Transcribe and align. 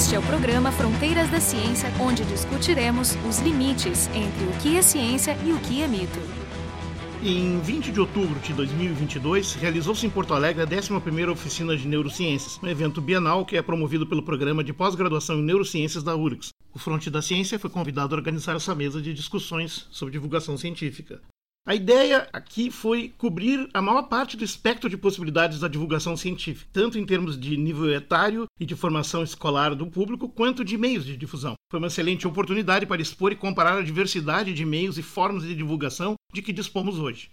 Este 0.00 0.14
é 0.14 0.18
o 0.18 0.22
programa 0.22 0.72
Fronteiras 0.72 1.28
da 1.28 1.38
Ciência, 1.38 1.92
onde 2.00 2.24
discutiremos 2.24 3.18
os 3.28 3.38
limites 3.40 4.08
entre 4.14 4.44
o 4.46 4.52
que 4.62 4.78
é 4.78 4.80
ciência 4.80 5.36
e 5.44 5.52
o 5.52 5.58
que 5.58 5.82
é 5.82 5.86
mito. 5.86 6.18
Em 7.22 7.60
20 7.60 7.92
de 7.92 8.00
outubro 8.00 8.40
de 8.40 8.54
2022, 8.54 9.56
realizou-se 9.56 10.06
em 10.06 10.08
Porto 10.08 10.32
Alegre 10.32 10.62
a 10.62 10.66
11ª 10.66 11.30
Oficina 11.30 11.76
de 11.76 11.86
Neurociências, 11.86 12.58
um 12.62 12.66
evento 12.66 12.98
bienal 13.02 13.44
que 13.44 13.58
é 13.58 13.62
promovido 13.62 14.06
pelo 14.06 14.22
Programa 14.22 14.64
de 14.64 14.72
Pós-Graduação 14.72 15.36
em 15.36 15.42
Neurociências 15.42 16.02
da 16.02 16.16
URGS. 16.16 16.48
O 16.72 16.78
Fronte 16.78 17.10
da 17.10 17.20
Ciência 17.20 17.58
foi 17.58 17.68
convidado 17.68 18.14
a 18.14 18.18
organizar 18.18 18.56
essa 18.56 18.74
mesa 18.74 19.02
de 19.02 19.12
discussões 19.12 19.86
sobre 19.90 20.12
divulgação 20.12 20.56
científica. 20.56 21.20
A 21.70 21.74
ideia 21.76 22.28
aqui 22.32 22.68
foi 22.68 23.14
cobrir 23.16 23.70
a 23.72 23.80
maior 23.80 24.02
parte 24.08 24.36
do 24.36 24.42
espectro 24.42 24.90
de 24.90 24.96
possibilidades 24.96 25.60
da 25.60 25.68
divulgação 25.68 26.16
científica, 26.16 26.68
tanto 26.72 26.98
em 26.98 27.06
termos 27.06 27.38
de 27.38 27.56
nível 27.56 27.88
etário 27.94 28.46
e 28.58 28.66
de 28.66 28.74
formação 28.74 29.22
escolar 29.22 29.76
do 29.76 29.86
público, 29.86 30.28
quanto 30.28 30.64
de 30.64 30.76
meios 30.76 31.04
de 31.04 31.16
difusão. 31.16 31.54
Foi 31.70 31.78
uma 31.78 31.86
excelente 31.86 32.26
oportunidade 32.26 32.86
para 32.86 33.00
expor 33.00 33.30
e 33.30 33.36
comparar 33.36 33.78
a 33.78 33.82
diversidade 33.82 34.52
de 34.52 34.64
meios 34.64 34.98
e 34.98 35.02
formas 35.04 35.44
de 35.44 35.54
divulgação 35.54 36.14
de 36.34 36.42
que 36.42 36.52
dispomos 36.52 36.98
hoje. 36.98 37.30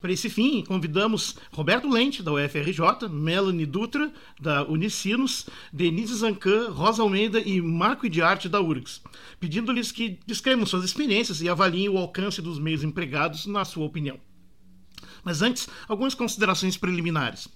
Para 0.00 0.12
esse 0.12 0.30
fim, 0.30 0.62
convidamos 0.62 1.34
Roberto 1.50 1.88
Lente, 1.88 2.22
da 2.22 2.32
UFRJ, 2.32 3.08
Melanie 3.10 3.66
Dutra, 3.66 4.12
da 4.40 4.62
Unicinos, 4.62 5.48
Denise 5.72 6.14
Zancan, 6.14 6.70
Rosa 6.70 7.02
Almeida 7.02 7.40
e 7.40 7.60
Marco 7.60 8.08
de 8.08 8.22
Arte, 8.22 8.48
da 8.48 8.60
URGS, 8.60 9.02
pedindo-lhes 9.40 9.90
que 9.90 10.20
descrevam 10.24 10.64
suas 10.64 10.84
experiências 10.84 11.40
e 11.40 11.48
avaliem 11.48 11.88
o 11.88 11.98
alcance 11.98 12.40
dos 12.40 12.60
meios 12.60 12.84
empregados, 12.84 13.44
na 13.46 13.64
sua 13.64 13.86
opinião. 13.86 14.20
Mas 15.24 15.42
antes, 15.42 15.68
algumas 15.88 16.14
considerações 16.14 16.76
preliminares. 16.76 17.48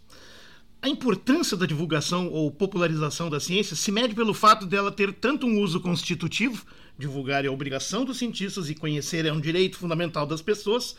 A 0.84 0.88
importância 0.88 1.56
da 1.56 1.64
divulgação 1.64 2.28
ou 2.28 2.50
popularização 2.50 3.30
da 3.30 3.38
ciência 3.38 3.76
se 3.76 3.92
mede 3.92 4.16
pelo 4.16 4.34
fato 4.34 4.66
dela 4.66 4.90
ter 4.90 5.12
tanto 5.12 5.46
um 5.46 5.60
uso 5.60 5.78
constitutivo, 5.78 6.66
divulgar 6.98 7.44
é 7.44 7.46
a 7.46 7.52
obrigação 7.52 8.04
dos 8.04 8.18
cientistas 8.18 8.68
e 8.68 8.74
conhecer 8.74 9.24
é 9.24 9.32
um 9.32 9.40
direito 9.40 9.78
fundamental 9.78 10.26
das 10.26 10.42
pessoas, 10.42 10.96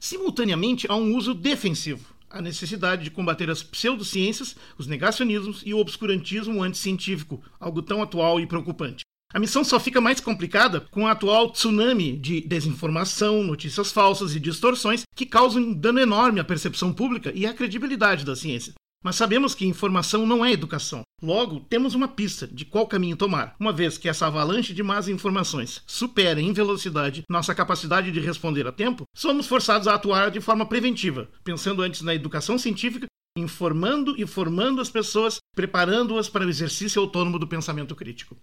simultaneamente 0.00 0.86
há 0.88 0.96
um 0.96 1.14
uso 1.14 1.34
defensivo, 1.34 2.14
a 2.30 2.40
necessidade 2.40 3.04
de 3.04 3.10
combater 3.10 3.50
as 3.50 3.62
pseudociências, 3.62 4.56
os 4.78 4.86
negacionismos 4.86 5.62
e 5.66 5.74
o 5.74 5.78
obscurantismo 5.80 6.62
anticientífico, 6.62 7.42
algo 7.60 7.82
tão 7.82 8.02
atual 8.02 8.40
e 8.40 8.46
preocupante. 8.46 9.04
A 9.34 9.38
missão 9.38 9.62
só 9.62 9.78
fica 9.78 10.00
mais 10.00 10.18
complicada 10.18 10.80
com 10.90 11.02
o 11.02 11.06
atual 11.06 11.50
tsunami 11.50 12.16
de 12.16 12.40
desinformação, 12.40 13.44
notícias 13.44 13.92
falsas 13.92 14.34
e 14.34 14.40
distorções 14.40 15.02
que 15.14 15.26
causam 15.26 15.60
um 15.60 15.74
dano 15.74 16.00
enorme 16.00 16.40
à 16.40 16.44
percepção 16.44 16.90
pública 16.90 17.30
e 17.34 17.44
à 17.44 17.52
credibilidade 17.52 18.24
da 18.24 18.34
ciência. 18.34 18.72
Mas 19.02 19.16
sabemos 19.16 19.54
que 19.54 19.66
informação 19.66 20.26
não 20.26 20.44
é 20.44 20.52
educação. 20.52 21.02
Logo, 21.22 21.60
temos 21.60 21.94
uma 21.94 22.08
pista 22.08 22.46
de 22.46 22.64
qual 22.64 22.86
caminho 22.86 23.16
tomar, 23.16 23.54
uma 23.58 23.72
vez 23.72 23.96
que 23.96 24.08
essa 24.08 24.26
avalanche 24.26 24.74
de 24.74 24.82
más 24.82 25.08
informações 25.08 25.82
supera 25.86 26.40
em 26.40 26.52
velocidade 26.52 27.22
nossa 27.28 27.54
capacidade 27.54 28.10
de 28.10 28.20
responder 28.20 28.66
a 28.66 28.72
tempo, 28.72 29.04
somos 29.14 29.46
forçados 29.46 29.86
a 29.86 29.94
atuar 29.94 30.30
de 30.30 30.40
forma 30.40 30.66
preventiva, 30.66 31.28
pensando 31.44 31.82
antes 31.82 32.02
na 32.02 32.14
educação 32.14 32.58
científica, 32.58 33.06
informando 33.38 34.14
e 34.20 34.26
formando 34.26 34.80
as 34.80 34.90
pessoas, 34.90 35.38
preparando-as 35.54 36.28
para 36.28 36.46
o 36.46 36.48
exercício 36.48 37.00
autônomo 37.00 37.38
do 37.38 37.46
pensamento 37.46 37.94
crítico. 37.94 38.36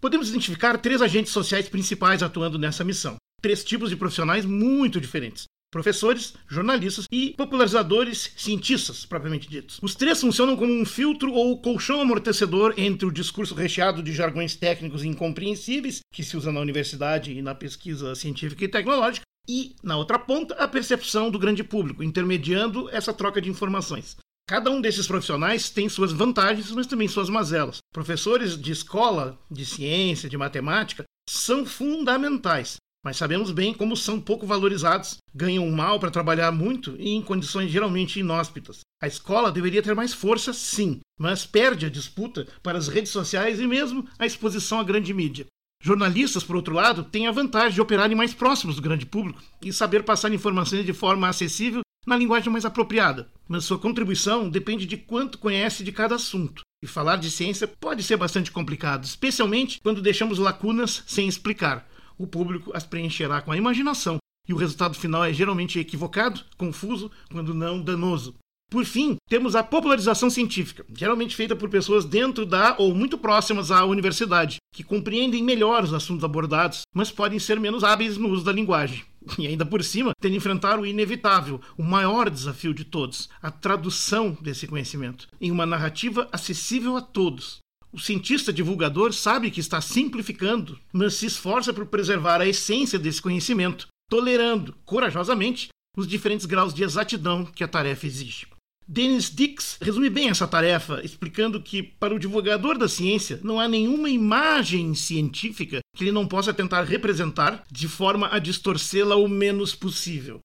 Podemos 0.00 0.30
identificar 0.30 0.78
três 0.78 1.02
agentes 1.02 1.32
sociais 1.32 1.68
principais 1.68 2.22
atuando 2.22 2.58
nessa 2.58 2.84
missão. 2.84 3.16
Três 3.42 3.62
tipos 3.64 3.90
de 3.90 3.96
profissionais 3.96 4.44
muito 4.44 5.00
diferentes, 5.00 5.44
professores, 5.70 6.34
jornalistas 6.48 7.06
e 7.10 7.34
popularizadores 7.36 8.32
cientistas, 8.36 9.06
propriamente 9.06 9.48
ditos. 9.48 9.78
Os 9.80 9.94
três 9.94 10.20
funcionam 10.20 10.56
como 10.56 10.72
um 10.72 10.84
filtro 10.84 11.32
ou 11.32 11.60
colchão 11.60 12.00
amortecedor 12.00 12.74
entre 12.76 13.06
o 13.06 13.12
discurso 13.12 13.54
recheado 13.54 14.02
de 14.02 14.12
jargões 14.12 14.54
técnicos 14.54 15.04
incompreensíveis 15.04 16.00
que 16.12 16.24
se 16.24 16.36
usa 16.36 16.50
na 16.50 16.60
universidade 16.60 17.32
e 17.32 17.40
na 17.40 17.54
pesquisa 17.54 18.14
científica 18.14 18.64
e 18.64 18.68
tecnológica 18.68 19.24
e, 19.48 19.74
na 19.82 19.96
outra 19.96 20.18
ponta, 20.18 20.54
a 20.54 20.68
percepção 20.68 21.30
do 21.30 21.38
grande 21.38 21.64
público, 21.64 22.02
intermediando 22.02 22.88
essa 22.90 23.12
troca 23.12 23.40
de 23.40 23.50
informações. 23.50 24.16
Cada 24.48 24.70
um 24.70 24.80
desses 24.80 25.06
profissionais 25.06 25.70
tem 25.70 25.88
suas 25.88 26.12
vantagens, 26.12 26.70
mas 26.72 26.86
também 26.86 27.06
suas 27.06 27.28
mazelas. 27.28 27.78
Professores 27.92 28.60
de 28.60 28.72
escola, 28.72 29.38
de 29.50 29.64
ciência, 29.64 30.28
de 30.28 30.36
matemática, 30.36 31.04
são 31.28 31.64
fundamentais, 31.64 32.76
mas 33.04 33.16
sabemos 33.16 33.50
bem 33.50 33.72
como 33.72 33.96
são 33.96 34.20
pouco 34.20 34.46
valorizados, 34.46 35.18
ganham 35.34 35.68
mal 35.70 35.98
para 35.98 36.10
trabalhar 36.10 36.52
muito 36.52 36.94
e 36.98 37.10
em 37.10 37.22
condições 37.22 37.70
geralmente 37.70 38.20
inóspitas. 38.20 38.80
A 39.02 39.06
escola 39.06 39.50
deveria 39.50 39.82
ter 39.82 39.94
mais 39.94 40.12
força, 40.12 40.52
sim, 40.52 41.00
mas 41.18 41.46
perde 41.46 41.86
a 41.86 41.90
disputa 41.90 42.46
para 42.62 42.76
as 42.76 42.88
redes 42.88 43.10
sociais 43.10 43.58
e 43.58 43.66
mesmo 43.66 44.06
a 44.18 44.26
exposição 44.26 44.78
à 44.78 44.84
grande 44.84 45.14
mídia. 45.14 45.46
Jornalistas, 45.82 46.44
por 46.44 46.56
outro 46.56 46.74
lado, 46.74 47.02
têm 47.02 47.26
a 47.26 47.32
vantagem 47.32 47.72
de 47.72 47.80
operarem 47.80 48.14
mais 48.14 48.34
próximos 48.34 48.76
do 48.76 48.82
grande 48.82 49.06
público 49.06 49.42
e 49.62 49.72
saber 49.72 50.04
passar 50.04 50.30
informações 50.30 50.84
de 50.84 50.92
forma 50.92 51.26
acessível 51.26 51.80
na 52.06 52.16
linguagem 52.16 52.52
mais 52.52 52.66
apropriada. 52.66 53.30
Mas 53.48 53.64
sua 53.64 53.78
contribuição 53.78 54.48
depende 54.50 54.84
de 54.84 54.98
quanto 54.98 55.38
conhece 55.38 55.82
de 55.82 55.90
cada 55.90 56.16
assunto. 56.16 56.60
E 56.82 56.86
falar 56.86 57.16
de 57.16 57.30
ciência 57.30 57.66
pode 57.66 58.02
ser 58.02 58.18
bastante 58.18 58.50
complicado, 58.50 59.04
especialmente 59.04 59.80
quando 59.82 60.02
deixamos 60.02 60.38
lacunas 60.38 61.02
sem 61.06 61.26
explicar 61.26 61.86
o 62.20 62.26
público 62.26 62.70
as 62.74 62.84
preencherá 62.84 63.40
com 63.40 63.50
a 63.50 63.56
imaginação, 63.56 64.18
e 64.46 64.52
o 64.52 64.56
resultado 64.56 64.94
final 64.94 65.24
é 65.24 65.32
geralmente 65.32 65.78
equivocado, 65.78 66.44
confuso, 66.58 67.10
quando 67.30 67.54
não 67.54 67.80
danoso. 67.80 68.34
Por 68.70 68.84
fim, 68.84 69.16
temos 69.28 69.56
a 69.56 69.64
popularização 69.64 70.28
científica, 70.28 70.84
geralmente 70.94 71.34
feita 71.34 71.56
por 71.56 71.70
pessoas 71.70 72.04
dentro 72.04 72.44
da 72.44 72.76
ou 72.78 72.94
muito 72.94 73.16
próximas 73.16 73.70
à 73.70 73.84
universidade, 73.84 74.58
que 74.72 74.84
compreendem 74.84 75.42
melhor 75.42 75.82
os 75.82 75.94
assuntos 75.94 76.22
abordados, 76.22 76.82
mas 76.94 77.10
podem 77.10 77.38
ser 77.38 77.58
menos 77.58 77.82
hábeis 77.82 78.16
no 78.16 78.28
uso 78.28 78.44
da 78.44 78.52
linguagem. 78.52 79.02
E 79.38 79.46
ainda 79.46 79.66
por 79.66 79.82
cima, 79.82 80.12
tem 80.20 80.30
de 80.30 80.36
enfrentar 80.36 80.78
o 80.78 80.86
inevitável, 80.86 81.60
o 81.76 81.82
maior 81.82 82.30
desafio 82.30 82.72
de 82.72 82.84
todos, 82.84 83.28
a 83.42 83.50
tradução 83.50 84.36
desse 84.40 84.66
conhecimento 84.66 85.26
em 85.40 85.50
uma 85.50 85.66
narrativa 85.66 86.28
acessível 86.30 86.96
a 86.96 87.02
todos. 87.02 87.58
O 87.92 87.98
cientista 87.98 88.52
divulgador 88.52 89.12
sabe 89.12 89.50
que 89.50 89.58
está 89.58 89.80
simplificando, 89.80 90.78
mas 90.92 91.14
se 91.14 91.26
esforça 91.26 91.72
por 91.72 91.86
preservar 91.86 92.40
a 92.40 92.46
essência 92.46 92.98
desse 92.98 93.20
conhecimento, 93.20 93.88
tolerando, 94.08 94.76
corajosamente, 94.84 95.68
os 95.96 96.06
diferentes 96.06 96.46
graus 96.46 96.72
de 96.72 96.84
exatidão 96.84 97.44
que 97.44 97.64
a 97.64 97.68
tarefa 97.68 98.06
exige. 98.06 98.46
Dennis 98.86 99.30
Dix 99.30 99.76
resume 99.80 100.10
bem 100.10 100.30
essa 100.30 100.48
tarefa, 100.48 101.00
explicando 101.04 101.62
que, 101.62 101.82
para 101.82 102.14
o 102.14 102.18
divulgador 102.18 102.76
da 102.76 102.88
ciência, 102.88 103.40
não 103.42 103.60
há 103.60 103.68
nenhuma 103.68 104.10
imagem 104.10 104.94
científica 104.94 105.80
que 105.96 106.02
ele 106.04 106.12
não 106.12 106.26
possa 106.26 106.52
tentar 106.52 106.82
representar 106.82 107.64
de 107.70 107.86
forma 107.86 108.28
a 108.32 108.38
distorcê-la 108.38 109.14
o 109.14 109.28
menos 109.28 109.74
possível. 109.74 110.40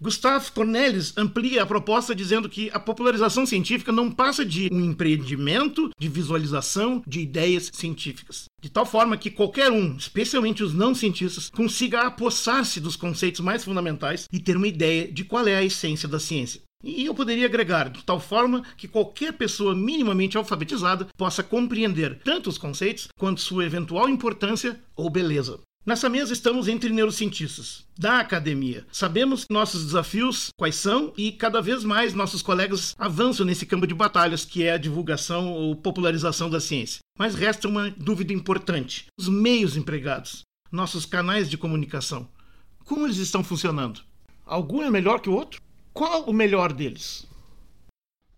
Gustave 0.00 0.50
Cornelis 0.50 1.16
amplia 1.16 1.62
a 1.62 1.66
proposta 1.66 2.14
dizendo 2.14 2.48
que 2.48 2.70
a 2.72 2.80
popularização 2.80 3.46
científica 3.46 3.92
não 3.92 4.10
passa 4.10 4.44
de 4.44 4.68
um 4.72 4.84
empreendimento 4.84 5.90
de 5.98 6.08
visualização 6.08 7.02
de 7.06 7.20
ideias 7.20 7.70
científicas. 7.72 8.44
De 8.60 8.70
tal 8.70 8.84
forma 8.84 9.16
que 9.16 9.30
qualquer 9.30 9.70
um, 9.70 9.96
especialmente 9.96 10.62
os 10.62 10.74
não 10.74 10.94
cientistas, 10.94 11.48
consiga 11.50 12.02
apossar-se 12.02 12.80
dos 12.80 12.96
conceitos 12.96 13.40
mais 13.40 13.64
fundamentais 13.64 14.26
e 14.32 14.40
ter 14.40 14.56
uma 14.56 14.68
ideia 14.68 15.10
de 15.10 15.24
qual 15.24 15.46
é 15.46 15.56
a 15.56 15.64
essência 15.64 16.08
da 16.08 16.18
ciência. 16.18 16.60
E 16.82 17.06
eu 17.06 17.14
poderia 17.14 17.46
agregar, 17.46 17.88
de 17.88 18.04
tal 18.04 18.20
forma 18.20 18.62
que 18.76 18.86
qualquer 18.86 19.32
pessoa 19.32 19.74
minimamente 19.74 20.36
alfabetizada 20.36 21.06
possa 21.16 21.42
compreender 21.42 22.20
tanto 22.22 22.50
os 22.50 22.58
conceitos 22.58 23.08
quanto 23.16 23.40
sua 23.40 23.64
eventual 23.64 24.06
importância 24.06 24.78
ou 24.94 25.08
beleza. 25.08 25.60
Nessa 25.86 26.08
mesa 26.08 26.32
estamos 26.32 26.66
entre 26.66 26.88
neurocientistas 26.88 27.84
da 27.98 28.18
academia. 28.18 28.86
Sabemos 28.90 29.44
nossos 29.50 29.84
desafios 29.84 30.48
quais 30.56 30.76
são 30.76 31.12
e 31.14 31.30
cada 31.30 31.60
vez 31.60 31.84
mais 31.84 32.14
nossos 32.14 32.40
colegas 32.40 32.94
avançam 32.98 33.44
nesse 33.44 33.66
campo 33.66 33.86
de 33.86 33.92
batalhas 33.92 34.46
que 34.46 34.64
é 34.64 34.72
a 34.72 34.78
divulgação 34.78 35.52
ou 35.52 35.76
popularização 35.76 36.48
da 36.48 36.58
ciência. 36.58 37.00
Mas 37.18 37.34
resta 37.34 37.68
uma 37.68 37.90
dúvida 37.90 38.32
importante: 38.32 39.04
os 39.18 39.28
meios 39.28 39.76
empregados, 39.76 40.40
nossos 40.72 41.04
canais 41.04 41.50
de 41.50 41.58
comunicação. 41.58 42.26
Como 42.86 43.06
eles 43.06 43.18
estão 43.18 43.44
funcionando? 43.44 44.00
Algum 44.46 44.82
é 44.82 44.90
melhor 44.90 45.20
que 45.20 45.28
o 45.28 45.34
outro? 45.34 45.60
Qual 45.92 46.24
o 46.24 46.32
melhor 46.32 46.72
deles? 46.72 47.26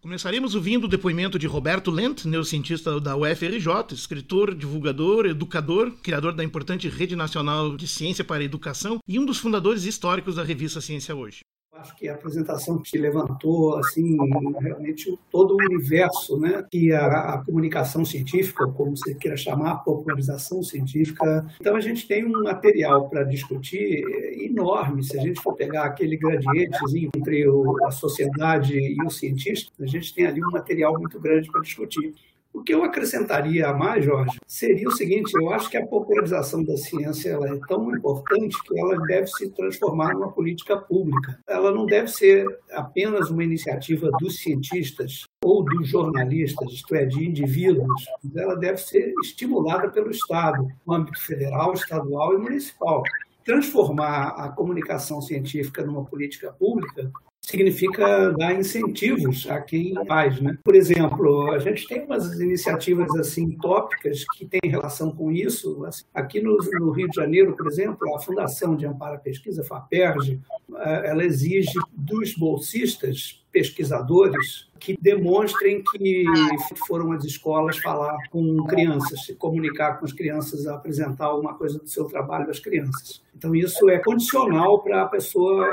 Começaremos 0.06 0.54
ouvindo 0.54 0.84
o 0.84 0.88
depoimento 0.88 1.36
de 1.36 1.48
Roberto 1.48 1.90
Lent, 1.90 2.26
neurocientista 2.26 3.00
da 3.00 3.16
UFRJ, 3.16 3.92
escritor, 3.92 4.54
divulgador, 4.54 5.26
educador, 5.26 5.90
criador 6.00 6.32
da 6.32 6.44
importante 6.44 6.88
Rede 6.88 7.16
Nacional 7.16 7.76
de 7.76 7.88
Ciência 7.88 8.22
para 8.22 8.40
a 8.40 8.44
Educação 8.44 9.00
e 9.08 9.18
um 9.18 9.26
dos 9.26 9.38
fundadores 9.38 9.82
históricos 9.82 10.36
da 10.36 10.44
revista 10.44 10.80
Ciência 10.80 11.12
Hoje. 11.12 11.40
Acho 11.78 11.94
que 11.96 12.08
a 12.08 12.14
apresentação 12.14 12.78
que 12.78 12.96
levantou 12.96 13.76
assim 13.76 14.16
realmente 14.60 15.18
todo 15.30 15.52
o 15.52 15.56
universo, 15.56 16.38
né, 16.38 16.64
que 16.70 16.92
a, 16.92 17.34
a, 17.34 17.44
comunicação 17.44 18.04
científica, 18.04 18.66
como 18.66 18.96
você 18.96 19.14
queira 19.14 19.36
chamar, 19.36 19.72
a 19.72 19.76
popularização 19.76 20.62
científica. 20.62 21.46
Então 21.60 21.76
a 21.76 21.80
gente 21.80 22.08
tem 22.08 22.24
um 22.24 22.42
material 22.42 23.08
para 23.08 23.24
discutir 23.24 24.02
enorme. 24.42 25.04
Se 25.04 25.18
a 25.18 25.22
gente 25.22 25.40
for 25.42 25.54
pegar 25.54 25.84
aquele 25.84 26.16
gradietezinho 26.16 27.10
entre 27.14 27.46
o, 27.46 27.84
a 27.84 27.90
sociedade 27.90 28.78
e 28.78 28.96
o 29.04 29.10
cientista, 29.10 29.70
a 29.80 29.86
gente 29.86 30.14
tem 30.14 30.26
ali 30.26 30.42
um 30.42 30.50
material 30.50 30.98
muito 30.98 31.20
grande 31.20 31.50
para 31.50 31.60
discutir. 31.60 32.14
O 32.56 32.62
que 32.62 32.72
eu 32.72 32.82
acrescentaria 32.82 33.68
a 33.68 33.74
mais, 33.74 34.02
Jorge, 34.02 34.40
seria 34.46 34.88
o 34.88 34.92
seguinte: 34.92 35.30
eu 35.34 35.50
acho 35.50 35.68
que 35.68 35.76
a 35.76 35.86
popularização 35.86 36.64
da 36.64 36.74
ciência 36.78 37.28
ela 37.28 37.54
é 37.54 37.60
tão 37.68 37.94
importante 37.94 38.56
que 38.62 38.80
ela 38.80 38.96
deve 39.06 39.26
se 39.26 39.50
transformar 39.50 40.14
numa 40.14 40.32
política 40.32 40.74
pública. 40.74 41.38
Ela 41.46 41.70
não 41.70 41.84
deve 41.84 42.08
ser 42.08 42.46
apenas 42.72 43.28
uma 43.28 43.44
iniciativa 43.44 44.10
dos 44.18 44.38
cientistas 44.38 45.24
ou 45.44 45.62
dos 45.62 45.86
jornalistas, 45.86 46.72
isto 46.72 46.94
é, 46.94 47.04
de 47.04 47.28
indivíduos, 47.28 48.06
ela 48.34 48.56
deve 48.56 48.78
ser 48.78 49.12
estimulada 49.22 49.90
pelo 49.90 50.10
Estado, 50.10 50.66
no 50.86 50.94
âmbito 50.94 51.20
federal, 51.20 51.74
estadual 51.74 52.32
e 52.32 52.38
municipal. 52.38 53.02
Transformar 53.44 54.28
a 54.28 54.48
comunicação 54.48 55.20
científica 55.20 55.84
numa 55.84 56.06
política 56.06 56.50
pública 56.52 57.12
significa 57.46 58.32
dar 58.32 58.54
incentivos 58.54 59.46
a 59.48 59.60
quem 59.60 59.94
faz, 60.04 60.40
né? 60.40 60.58
Por 60.64 60.74
exemplo, 60.74 61.52
a 61.52 61.60
gente 61.60 61.86
tem 61.86 62.04
umas 62.04 62.40
iniciativas 62.40 63.14
assim 63.14 63.52
tópicas 63.58 64.24
que 64.36 64.44
têm 64.44 64.68
relação 64.68 65.12
com 65.12 65.30
isso. 65.30 65.84
Assim, 65.84 66.02
aqui 66.12 66.40
no, 66.40 66.58
no, 66.80 66.90
Rio 66.90 67.08
de 67.08 67.14
Janeiro, 67.14 67.56
por 67.56 67.68
exemplo, 67.68 68.12
a 68.16 68.18
Fundação 68.18 68.74
de 68.74 68.84
Amparo 68.84 69.14
à 69.14 69.18
Pesquisa, 69.18 69.62
FAPERJ, 69.62 70.40
eh, 70.74 71.02
ela 71.06 71.24
exige 71.24 71.78
dos 71.92 72.34
bolsistas 72.34 73.44
pesquisadores 73.52 74.68
que 74.80 74.96
demonstrem 75.00 75.84
que 75.84 76.24
foram 76.88 77.12
às 77.12 77.24
escolas 77.24 77.78
falar 77.78 78.16
com 78.28 78.56
crianças, 78.64 79.24
se 79.24 79.34
comunicar 79.34 80.00
com 80.00 80.04
as 80.04 80.12
crianças, 80.12 80.66
apresentar 80.66 81.26
alguma 81.26 81.54
coisa 81.54 81.78
do 81.78 81.88
seu 81.88 82.06
trabalho 82.06 82.50
às 82.50 82.58
crianças. 82.58 83.22
Então, 83.34 83.54
isso 83.54 83.88
é 83.88 84.00
condicional 84.00 84.82
para 84.82 85.02
a 85.02 85.06
pessoa 85.06 85.72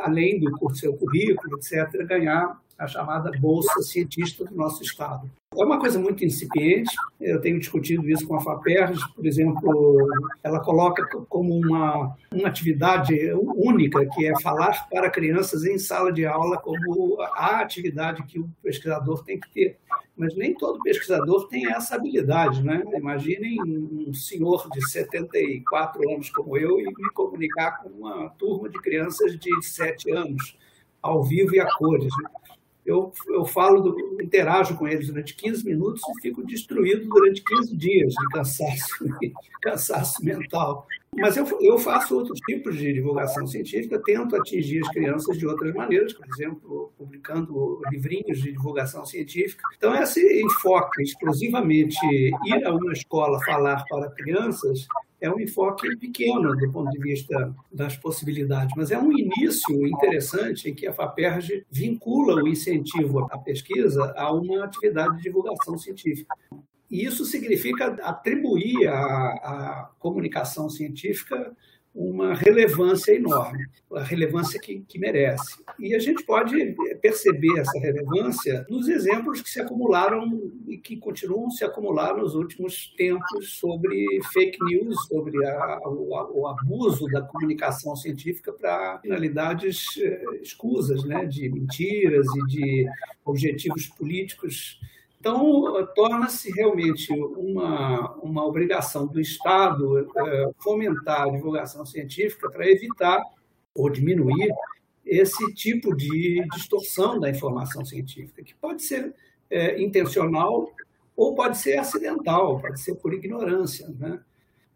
além 0.00 0.40
do 0.40 0.74
seu 0.74 0.96
currículo, 0.96 1.56
etc., 1.56 2.06
ganhar 2.06 2.58
a 2.78 2.86
chamada 2.86 3.30
Bolsa 3.40 3.82
Cientista 3.82 4.44
do 4.44 4.54
nosso 4.54 4.82
Estado. 4.82 5.28
É 5.56 5.64
uma 5.64 5.80
coisa 5.80 5.98
muito 5.98 6.24
incipiente, 6.24 6.94
eu 7.20 7.40
tenho 7.40 7.58
discutido 7.58 8.08
isso 8.08 8.26
com 8.26 8.36
a 8.36 8.40
FAPERJ, 8.40 9.00
por 9.16 9.26
exemplo, 9.26 10.08
ela 10.44 10.60
coloca 10.60 11.04
como 11.28 11.56
uma, 11.56 12.14
uma 12.30 12.48
atividade 12.48 13.14
única, 13.32 14.06
que 14.14 14.26
é 14.26 14.40
falar 14.40 14.88
para 14.88 15.10
crianças 15.10 15.64
em 15.64 15.78
sala 15.78 16.12
de 16.12 16.24
aula 16.24 16.58
como 16.58 17.20
a 17.20 17.60
atividade 17.60 18.22
que 18.24 18.38
o 18.38 18.48
pesquisador 18.62 19.24
tem 19.24 19.40
que 19.40 19.50
ter. 19.50 19.78
Mas 20.18 20.34
nem 20.34 20.52
todo 20.52 20.82
pesquisador 20.82 21.46
tem 21.46 21.70
essa 21.70 21.94
habilidade, 21.94 22.60
né? 22.62 22.82
Imaginem 22.96 23.56
um 23.62 24.12
senhor 24.12 24.68
de 24.70 24.84
74 24.90 26.10
anos 26.10 26.28
como 26.28 26.56
eu 26.58 26.80
e 26.80 26.84
me 26.86 27.10
comunicar 27.14 27.80
com 27.82 27.88
uma 27.90 28.28
turma 28.30 28.68
de 28.68 28.80
crianças 28.80 29.38
de 29.38 29.62
7 29.62 30.10
anos, 30.10 30.58
ao 31.00 31.22
vivo 31.22 31.54
e 31.54 31.60
a 31.60 31.72
cores. 31.76 32.12
Né? 32.20 32.30
Eu, 32.88 33.12
eu 33.28 33.44
falo, 33.44 33.82
do, 33.82 34.22
interajo 34.22 34.74
com 34.74 34.88
eles 34.88 35.08
durante 35.08 35.34
15 35.34 35.62
minutos 35.64 36.00
e 36.08 36.22
fico 36.22 36.42
destruído 36.42 37.06
durante 37.06 37.44
15 37.44 37.76
dias 37.76 38.14
de 38.14 38.28
cansaço, 38.30 39.04
cansaço 39.60 40.24
mental. 40.24 40.86
Mas 41.14 41.36
eu, 41.36 41.46
eu 41.60 41.78
faço 41.78 42.16
outros 42.16 42.40
tipos 42.40 42.78
de 42.78 42.92
divulgação 42.92 43.46
científica, 43.46 44.00
tento 44.02 44.36
atingir 44.36 44.80
as 44.80 44.88
crianças 44.88 45.36
de 45.36 45.46
outras 45.46 45.74
maneiras, 45.74 46.14
por 46.14 46.26
exemplo, 46.28 46.92
publicando 46.96 47.80
livrinhos 47.90 48.40
de 48.40 48.52
divulgação 48.52 49.04
científica. 49.04 49.62
Então, 49.76 49.94
esse 49.94 50.42
enfoque 50.42 51.02
exclusivamente 51.02 51.98
ir 52.06 52.64
a 52.64 52.72
uma 52.72 52.92
escola 52.92 53.38
falar 53.44 53.84
para 53.88 54.10
crianças 54.10 54.86
é 55.20 55.30
um 55.30 55.40
enfoque 55.40 55.96
pequeno 55.96 56.56
do 56.56 56.70
ponto 56.70 56.90
de 56.90 56.98
vista 56.98 57.54
das 57.72 57.96
possibilidades, 57.96 58.74
mas 58.76 58.90
é 58.90 58.98
um 58.98 59.12
início 59.12 59.86
interessante 59.86 60.70
em 60.70 60.74
que 60.74 60.86
a 60.86 60.92
FAPERJ 60.92 61.66
vincula 61.70 62.42
o 62.42 62.48
incentivo 62.48 63.26
à 63.30 63.38
pesquisa 63.38 64.12
a 64.16 64.32
uma 64.32 64.64
atividade 64.64 65.16
de 65.16 65.22
divulgação 65.22 65.76
científica. 65.76 66.34
E 66.90 67.04
isso 67.04 67.24
significa 67.24 67.86
atribuir 68.02 68.88
à, 68.88 68.94
à 68.94 69.90
comunicação 69.98 70.70
científica 70.70 71.54
uma 71.94 72.34
relevância 72.34 73.12
enorme, 73.12 73.66
a 73.92 74.02
relevância 74.02 74.60
que, 74.60 74.80
que, 74.86 74.98
merece. 74.98 75.56
E 75.78 75.94
a 75.94 75.98
gente 75.98 76.24
pode 76.24 76.76
perceber 77.00 77.58
essa 77.58 77.78
relevância 77.78 78.64
nos 78.68 78.88
exemplos 78.88 79.40
que 79.40 79.50
se 79.50 79.60
acumularam 79.60 80.52
e 80.68 80.78
que 80.78 80.96
continuam 80.96 81.50
se 81.50 81.64
acumular 81.64 82.16
nos 82.16 82.34
últimos 82.34 82.94
tempos 82.96 83.58
sobre 83.58 84.20
fake 84.32 84.58
news, 84.64 84.96
sobre 85.06 85.44
a, 85.44 85.80
o, 85.86 86.40
o, 86.40 86.46
abuso 86.46 87.06
da 87.06 87.22
comunicação 87.22 87.96
científica 87.96 88.52
para 88.52 89.00
finalidades 89.00 89.84
eh, 89.98 90.22
escusas, 90.40 91.02
né, 91.04 91.24
de 91.24 91.48
mentiras 91.48 92.26
e 92.36 92.46
de 92.46 92.86
objetivos 93.24 93.86
políticos 93.88 94.78
então, 95.20 95.86
torna-se 95.94 96.50
realmente 96.52 97.12
uma, 97.12 98.12
uma 98.22 98.46
obrigação 98.46 99.06
do 99.06 99.20
Estado 99.20 100.08
é, 100.16 100.50
fomentar 100.58 101.22
a 101.22 101.30
divulgação 101.30 101.84
científica 101.84 102.48
para 102.48 102.68
evitar 102.68 103.20
ou 103.74 103.90
diminuir 103.90 104.52
esse 105.04 105.52
tipo 105.54 105.94
de 105.96 106.46
distorção 106.54 107.18
da 107.18 107.30
informação 107.30 107.84
científica, 107.84 108.44
que 108.44 108.54
pode 108.54 108.82
ser 108.82 109.14
é, 109.50 109.80
intencional 109.82 110.70
ou 111.16 111.34
pode 111.34 111.58
ser 111.58 111.78
acidental, 111.78 112.60
pode 112.60 112.80
ser 112.80 112.94
por 112.94 113.12
ignorância. 113.12 113.88
Né? 113.98 114.20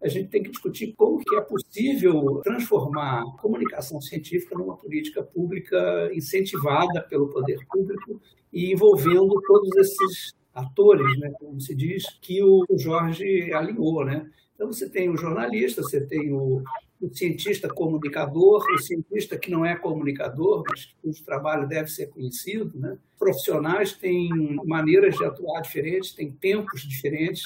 A 0.03 0.09
gente 0.09 0.31
tem 0.31 0.43
que 0.43 0.51
discutir 0.51 0.95
como 0.97 1.19
que 1.19 1.37
é 1.37 1.41
possível 1.41 2.41
transformar 2.43 3.23
a 3.23 3.41
comunicação 3.41 4.01
científica 4.01 4.57
numa 4.57 4.77
política 4.77 5.23
pública 5.23 6.11
incentivada 6.13 7.01
pelo 7.03 7.29
poder 7.29 7.59
público 7.71 8.21
e 8.53 8.73
envolvendo 8.73 9.41
todos 9.47 9.77
esses 9.77 10.35
atores, 10.55 11.19
né, 11.19 11.31
como 11.39 11.61
se 11.61 11.75
diz, 11.75 12.05
que 12.21 12.43
o 12.43 12.67
Jorge 12.77 13.53
alinhou. 13.53 14.05
Né? 14.05 14.29
Então, 14.55 14.73
você 14.73 14.89
tem 14.89 15.09
o 15.09 15.17
jornalista, 15.17 15.83
você 15.83 16.01
tem 16.01 16.33
o, 16.33 16.63
o 17.01 17.09
cientista 17.13 17.69
comunicador, 17.69 18.65
o 18.73 18.79
cientista 18.79 19.39
que 19.39 19.51
não 19.51 19.65
é 19.65 19.75
comunicador, 19.75 20.63
mas 20.69 20.95
cujo 21.03 21.25
trabalho 21.25 21.67
deve 21.67 21.89
ser 21.89 22.09
conhecido. 22.09 22.71
Né? 22.79 22.99
Profissionais 23.19 23.93
têm 23.93 24.29
maneiras 24.65 25.17
de 25.17 25.25
atuar 25.25 25.63
diferentes, 25.63 26.13
têm 26.13 26.31
tempos 26.31 26.83
diferentes. 26.83 27.43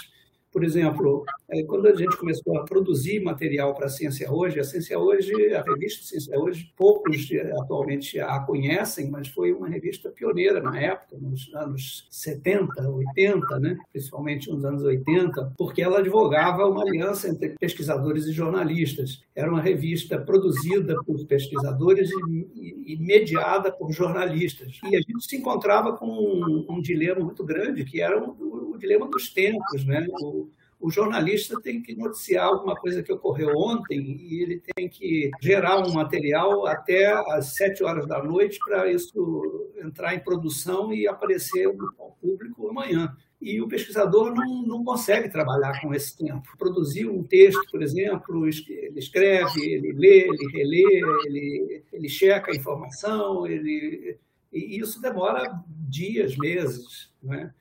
Por 0.56 0.64
exemplo, 0.64 1.22
é, 1.50 1.62
quando 1.64 1.86
a 1.86 1.94
gente 1.94 2.16
começou 2.16 2.56
a 2.56 2.64
produzir 2.64 3.20
material 3.20 3.74
para 3.74 3.88
a 3.88 3.90
Ciência 3.90 4.32
Hoje, 4.32 4.58
a 4.58 4.64
Ciência 4.64 4.98
Hoje, 4.98 5.54
a 5.54 5.60
revista 5.62 6.02
Ciência 6.06 6.40
Hoje, 6.40 6.72
poucos 6.74 7.28
atualmente 7.60 8.18
a 8.18 8.40
conhecem, 8.40 9.10
mas 9.10 9.28
foi 9.28 9.52
uma 9.52 9.68
revista 9.68 10.08
pioneira 10.08 10.58
na 10.58 10.80
época, 10.80 11.18
nos 11.20 11.54
anos 11.54 12.08
70, 12.10 12.88
80, 12.88 13.60
né? 13.60 13.76
principalmente 13.92 14.50
nos 14.50 14.64
anos 14.64 14.82
80, 14.82 15.52
porque 15.58 15.82
ela 15.82 15.98
advogava 15.98 16.64
uma 16.64 16.80
aliança 16.80 17.28
entre 17.28 17.50
pesquisadores 17.60 18.24
e 18.24 18.32
jornalistas. 18.32 19.22
Era 19.34 19.50
uma 19.50 19.60
revista 19.60 20.18
produzida 20.18 20.96
por 21.04 21.22
pesquisadores 21.26 22.08
e, 22.56 22.96
mediada 22.98 23.70
por 23.70 23.92
jornalistas. 23.92 24.80
E 24.90 24.96
a 24.96 25.00
gente 25.00 25.22
se 25.22 25.36
encontrava 25.36 25.98
com 25.98 26.06
um, 26.06 26.66
um 26.70 26.80
dilema 26.80 27.22
muito 27.22 27.44
grande, 27.44 27.84
que 27.84 28.00
era 28.00 28.18
o, 28.18 28.45
o 28.76 28.78
dilema 28.78 29.08
dos 29.08 29.28
tempos, 29.28 29.84
né? 29.84 30.06
O, 30.20 30.48
o 30.78 30.90
jornalista 30.90 31.60
tem 31.60 31.82
que 31.82 31.96
noticiar 31.96 32.46
alguma 32.46 32.76
coisa 32.76 33.02
que 33.02 33.12
ocorreu 33.12 33.50
ontem 33.56 33.98
e 33.98 34.42
ele 34.42 34.62
tem 34.74 34.88
que 34.88 35.30
gerar 35.40 35.78
um 35.78 35.92
material 35.92 36.66
até 36.66 37.06
às 37.32 37.54
sete 37.54 37.82
horas 37.82 38.06
da 38.06 38.22
noite 38.22 38.58
para 38.64 38.90
isso 38.90 39.72
entrar 39.82 40.14
em 40.14 40.20
produção 40.20 40.92
e 40.92 41.08
aparecer 41.08 41.66
ao 41.98 42.12
público 42.20 42.68
amanhã. 42.68 43.16
E 43.40 43.60
o 43.60 43.68
pesquisador 43.68 44.34
não, 44.34 44.62
não 44.62 44.84
consegue 44.84 45.28
trabalhar 45.28 45.80
com 45.80 45.94
esse 45.94 46.16
tempo. 46.16 46.56
Produzir 46.58 47.08
um 47.08 47.22
texto, 47.22 47.62
por 47.70 47.82
exemplo, 47.82 48.46
ele 48.46 48.98
escreve, 48.98 49.60
ele 49.60 49.92
lê, 49.92 50.28
ele 50.28 50.46
relê, 50.52 51.00
ele, 51.26 51.84
ele 51.92 52.08
checa 52.08 52.50
a 52.50 52.56
informação, 52.56 53.46
ele, 53.46 54.18
e 54.52 54.78
isso 54.78 55.00
demora 55.00 55.60
dias, 55.68 56.36
meses. 56.36 57.12
Não 57.22 57.34
é? 57.34 57.52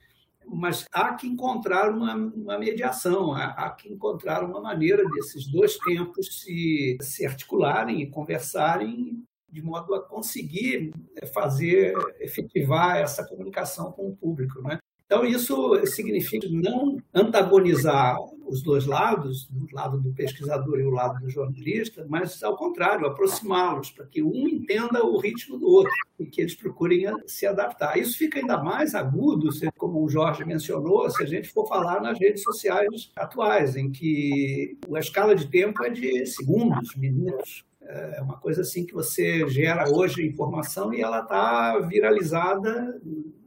Mas 0.48 0.86
há 0.92 1.14
que 1.14 1.28
encontrar 1.28 1.92
uma, 1.92 2.16
uma 2.16 2.58
mediação, 2.58 3.34
há, 3.34 3.46
há, 3.46 3.70
que 3.72 3.92
encontrar 3.92 4.44
uma 4.44 4.62
maneira 4.62 5.04
desses 5.10 5.48
dois 5.48 5.78
tempos 5.78 6.42
se, 6.42 6.98
se 7.02 7.26
articularem 7.26 8.02
e 8.02 8.10
conversarem 8.10 9.24
de 9.50 9.62
modo 9.62 9.96
a 9.96 10.02
conseguir 10.02 10.92
fazer, 11.34 11.94
efetivar 12.20 12.98
essa 12.98 13.26
comunicação 13.26 13.92
com 13.92 14.10
o 14.10 14.16
público. 14.16 14.62
Né? 14.62 14.78
Então, 15.06 15.24
isso 15.26 15.80
significa 15.86 16.48
não 16.52 16.98
antagonizar 17.14 18.18
os 18.48 18.62
dois 18.62 18.86
lados, 18.86 19.50
o 19.50 19.74
lado 19.74 20.00
do 20.00 20.12
pesquisador 20.14 20.80
e 20.80 20.84
o 20.84 20.92
lado 20.92 21.20
do 21.20 21.30
jornalista, 21.30 22.06
mas, 22.08 22.42
ao 22.44 22.56
contrário, 22.56 23.08
aproximá-los, 23.08 23.92
para 23.92 24.06
que 24.06 24.22
um 24.22 24.48
entenda 24.48 25.04
o 25.04 25.18
ritmo 25.18 25.58
do 25.58 25.68
outro 25.68 25.92
e 26.20 26.26
que 26.26 26.42
eles 26.42 26.56
procurem 26.56 27.06
se 27.26 27.46
adaptar. 27.46 27.98
Isso 27.98 28.18
fica 28.18 28.40
ainda 28.40 28.62
mais 28.62 28.96
agudo, 28.96 29.50
como 29.78 30.04
o 30.04 30.10
Jorge 30.10 30.46
mencionou, 30.46 31.10
se 31.10 31.24
a 31.24 31.26
gente 31.26 31.50
for 31.50 31.68
falar 31.68 32.02
nas 32.02 32.20
redes 32.20 32.44
sociais 32.44 33.12
atuais, 33.16 33.76
em 33.76 33.92
que 33.92 34.78
a 34.94 35.00
escala 35.00 35.36
de 35.36 35.48
tempo 35.48 35.84
é 35.84 35.90
de 35.90 36.26
segundos, 36.26 36.96
minutos. 36.96 37.66
É 37.88 38.22
uma 38.22 38.38
coisa 38.38 38.62
assim 38.62 38.84
que 38.84 38.94
você 38.94 39.48
gera 39.48 39.90
hoje 39.92 40.26
informação 40.26 40.92
e 40.92 41.02
ela 41.02 41.22
está 41.22 41.78
viralizada 41.80 43.00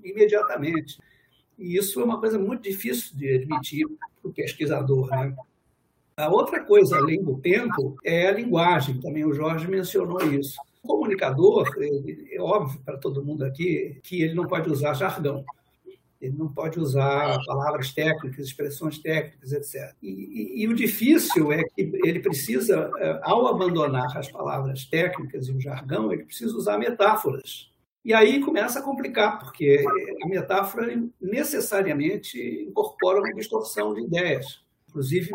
imediatamente. 0.02 0.99
E 1.59 1.76
isso 1.76 2.00
é 2.00 2.05
uma 2.05 2.21
coisa 2.21 2.38
muito 2.38 2.62
difícil 2.62 3.17
de 3.17 3.35
admitir 3.35 3.85
pesquisador. 4.33 5.09
Né? 5.09 5.35
A 6.17 6.29
outra 6.29 6.65
coisa, 6.65 6.97
além 6.97 7.23
do 7.23 7.37
tempo, 7.39 7.97
é 8.05 8.29
a 8.29 8.33
linguagem. 8.33 9.01
Também 9.01 9.25
o 9.25 9.33
Jorge 9.33 9.69
mencionou 9.69 10.21
isso. 10.23 10.57
O 10.83 10.89
comunicador, 10.89 11.67
é 12.31 12.41
óbvio 12.41 12.81
para 12.85 12.97
todo 12.97 13.25
mundo 13.25 13.45
aqui 13.45 14.01
que 14.03 14.23
ele 14.23 14.35
não 14.35 14.47
pode 14.47 14.71
usar 14.71 14.95
jargão. 14.95 15.45
Ele 16.21 16.37
não 16.37 16.49
pode 16.49 16.81
usar 16.81 17.39
palavras 17.47 17.93
técnicas, 17.93 18.47
expressões 18.47 18.99
técnicas, 18.99 19.53
etc. 19.53 19.95
E, 20.03 20.09
e, 20.09 20.63
e, 20.63 20.69
o 20.69 20.75
difícil 20.75 21.53
é 21.53 21.63
que 21.63 21.93
ele 22.05 22.19
precisa, 22.19 22.91
é, 22.99 23.21
ao 23.23 23.47
abandonar 23.47 24.17
as 24.19 24.29
palavras 24.29 24.85
técnicas 24.85 25.47
e 25.47 25.53
o 25.53 25.61
jargão, 25.61 26.13
ele 26.13 26.25
precisa 26.25 26.57
usar 26.57 26.77
metáforas. 26.77 27.71
E 28.09 28.15
aí 28.15 28.41
começa 28.41 28.79
a 28.79 28.83
complicar, 28.83 29.38
porque 29.38 29.85
a 30.23 30.27
metáfora 30.27 30.99
necessariamente 31.21 32.41
incorpora 32.67 33.19
uma 33.19 33.35
distorção 33.35 33.93
de 33.93 34.00
ideias. 34.00 34.65
Inclusive, 34.88 35.31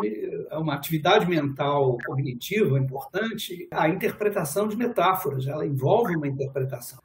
é 0.50 0.58
uma 0.58 0.74
atividade 0.74 1.30
mental 1.30 2.00
cognitiva 2.04 2.80
importante 2.80 3.68
a 3.70 3.88
interpretação 3.88 4.68
de 4.68 4.76
metáforas, 4.76 5.46
ela 5.46 5.68
envolve 5.68 6.16
uma 6.16 6.28
interpretação. 6.28 6.98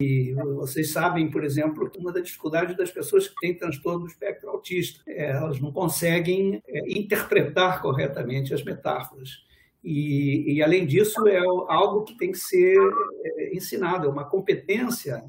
E 0.00 0.32
vocês 0.54 0.92
sabem, 0.92 1.28
por 1.28 1.42
exemplo, 1.42 1.90
que 1.90 1.98
uma 1.98 2.12
das 2.12 2.22
dificuldades 2.22 2.76
das 2.76 2.92
pessoas 2.92 3.26
que 3.26 3.34
têm 3.40 3.56
transtorno 3.56 4.04
do 4.04 4.06
espectro 4.06 4.48
autista, 4.48 5.02
é, 5.08 5.32
elas 5.32 5.58
não 5.58 5.72
conseguem 5.72 6.62
é, 6.68 6.88
interpretar 6.88 7.82
corretamente 7.82 8.54
as 8.54 8.62
metáforas. 8.62 9.44
E, 9.82 10.54
e, 10.54 10.62
além 10.62 10.86
disso, 10.86 11.26
é 11.26 11.38
algo 11.38 12.04
que 12.04 12.16
tem 12.16 12.32
que 12.32 12.38
ser 12.38 12.76
é, 13.24 13.56
ensinado, 13.56 14.06
é 14.06 14.10
uma 14.10 14.28
competência 14.28 15.24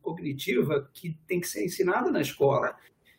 cognitiva 0.00 0.88
que 0.92 1.16
tem 1.26 1.40
que 1.40 1.48
ser 1.48 1.64
ensinada 1.64 2.10
na 2.10 2.20
escola 2.20 2.74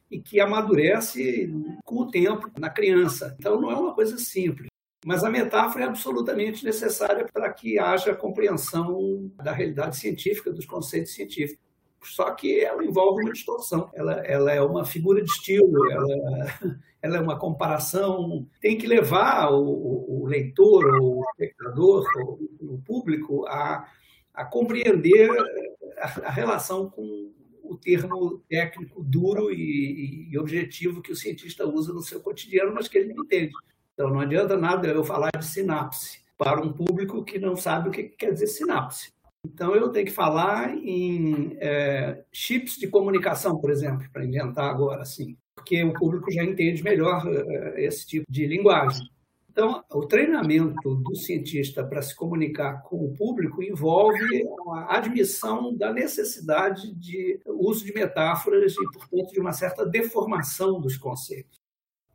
e 0.09 0.19
que 0.19 0.39
amadurece 0.39 1.49
com 1.85 2.01
o 2.01 2.11
tempo 2.11 2.51
na 2.59 2.69
criança. 2.69 3.35
Então, 3.39 3.59
não 3.61 3.71
é 3.71 3.75
uma 3.75 3.93
coisa 3.93 4.17
simples. 4.17 4.67
Mas 5.05 5.23
a 5.23 5.29
metáfora 5.29 5.85
é 5.85 5.87
absolutamente 5.87 6.63
necessária 6.63 7.25
para 7.33 7.51
que 7.51 7.79
haja 7.79 8.13
compreensão 8.13 9.31
da 9.43 9.51
realidade 9.51 9.97
científica, 9.97 10.51
dos 10.51 10.65
conceitos 10.65 11.13
científicos. 11.13 11.63
Só 12.03 12.31
que 12.31 12.59
ela 12.59 12.83
envolve 12.83 13.23
uma 13.23 13.31
distorção, 13.31 13.89
ela, 13.93 14.13
ela 14.25 14.51
é 14.51 14.61
uma 14.61 14.83
figura 14.85 15.23
de 15.23 15.29
estilo, 15.29 15.91
ela, 15.91 16.07
ela 17.01 17.17
é 17.17 17.19
uma 17.19 17.37
comparação. 17.37 18.47
Tem 18.59 18.77
que 18.77 18.85
levar 18.85 19.51
o, 19.51 19.61
leitor, 20.31 20.85
o 21.01 21.23
espectador, 21.31 22.05
o, 22.17 22.75
o 22.75 22.81
público 22.85 23.45
a, 23.47 23.87
a 24.33 24.45
compreender 24.45 25.29
a, 25.97 26.27
a, 26.27 26.31
relação 26.31 26.89
com 26.89 27.31
o 27.63 27.77
termo 27.77 28.43
técnico 28.49 29.03
duro 29.03 29.51
e, 29.51 30.29
e 30.31 30.37
objetivo 30.37 31.01
que 31.01 31.11
o 31.11 31.15
cientista 31.15 31.65
usa 31.67 31.93
no 31.93 32.01
seu 32.01 32.19
cotidiano, 32.19 32.73
mas 32.73 32.87
que 32.87 32.97
ele 32.97 33.13
não 33.13 33.23
entende. 33.23 33.51
Então, 33.93 34.09
não 34.09 34.19
adianta 34.19 34.57
nada 34.57 34.87
eu 34.87 35.03
falar 35.03 35.29
de 35.37 35.45
sinapse 35.45 36.19
para 36.37 36.61
um 36.61 36.73
público 36.73 37.23
que 37.23 37.37
não 37.37 37.55
sabe 37.55 37.89
o 37.89 37.91
que 37.91 38.03
quer 38.03 38.33
dizer 38.33 38.47
sinapse. 38.47 39.11
Então, 39.45 39.75
eu 39.75 39.89
tenho 39.89 40.05
que 40.05 40.11
falar 40.11 40.75
em 40.75 41.57
é, 41.59 42.23
chips 42.31 42.77
de 42.77 42.87
comunicação, 42.87 43.59
por 43.59 43.71
exemplo, 43.71 44.07
para 44.11 44.25
inventar 44.25 44.69
agora, 44.69 45.01
assim, 45.01 45.37
porque 45.55 45.83
o 45.83 45.93
público 45.93 46.31
já 46.31 46.43
entende 46.43 46.83
melhor 46.83 47.23
é, 47.27 47.85
esse 47.85 48.05
tipo 48.05 48.25
de 48.29 48.45
linguagem. 48.45 49.07
Então, 49.51 49.83
o 49.91 50.05
treinamento 50.05 50.95
do 50.95 51.13
cientista 51.13 51.83
para 51.83 52.01
se 52.01 52.15
comunicar 52.15 52.83
com 52.83 53.03
o 53.03 53.13
público 53.13 53.61
envolve 53.61 54.47
a 54.69 54.95
admissão 54.95 55.75
da 55.75 55.91
necessidade 55.91 56.95
de 56.95 57.37
uso 57.45 57.83
de 57.83 57.93
metáforas 57.93 58.73
e, 58.73 58.83
portanto, 58.93 59.33
de 59.33 59.41
uma 59.41 59.51
certa 59.51 59.85
deformação 59.85 60.79
dos 60.79 60.95
conceitos. 60.95 61.59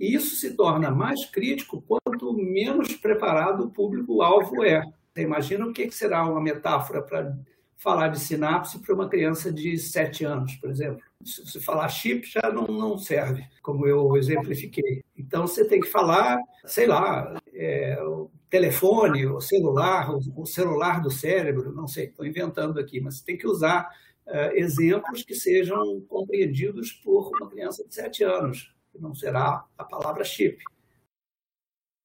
E 0.01 0.15
isso 0.15 0.37
se 0.37 0.57
torna 0.57 0.91
mais 0.91 1.27
crítico 1.27 1.83
quanto 1.83 2.33
menos 2.33 2.95
preparado 2.95 3.65
o 3.65 3.71
público-alvo 3.71 4.65
é. 4.65 4.83
Você 5.13 5.23
imagina 5.23 5.67
o 5.67 5.75
que 5.75 5.91
será 5.91 6.27
uma 6.27 6.41
metáfora 6.41 7.03
para 7.03 7.37
falar 7.77 8.09
de 8.09 8.19
sinapse 8.19 8.79
para 8.79 8.95
uma 8.95 9.11
criança 9.11 9.53
de 9.53 9.77
7 9.77 10.25
anos, 10.25 10.55
por 10.55 10.71
exemplo. 10.71 11.03
Se 11.25 11.61
falar 11.61 11.89
chip 11.89 12.27
já 12.29 12.53
não, 12.53 12.67
não 12.67 12.99
serve, 12.99 13.45
como 13.63 13.87
eu 13.87 14.17
exemplifiquei. 14.17 15.03
Então 15.17 15.47
você 15.47 15.67
tem 15.67 15.81
que 15.81 15.89
falar, 15.89 16.39
sei 16.65 16.87
lá, 16.87 17.35
é, 17.53 18.01
o 18.03 18.31
telefone, 18.49 19.27
o 19.27 19.41
celular, 19.41 20.11
o, 20.15 20.47
celular 20.47 21.01
do 21.01 21.11
cérebro, 21.11 21.73
não 21.73 21.89
sei, 21.89 22.07
estou 22.07 22.25
inventando 22.25 22.79
aqui, 22.79 23.01
mas 23.01 23.21
tem 23.21 23.37
que 23.37 23.47
usar 23.47 23.89
é, 24.27 24.59
exemplos 24.59 25.23
que 25.25 25.35
sejam 25.35 26.01
compreendidos 26.09 26.93
por 26.93 27.31
uma 27.37 27.49
criança 27.49 27.87
de 27.87 27.95
7 27.95 28.23
anos 28.23 28.73
que 28.93 28.99
não 29.01 29.15
será 29.15 29.65
a 29.77 29.85
palavra 29.85 30.25
chip. 30.25 30.63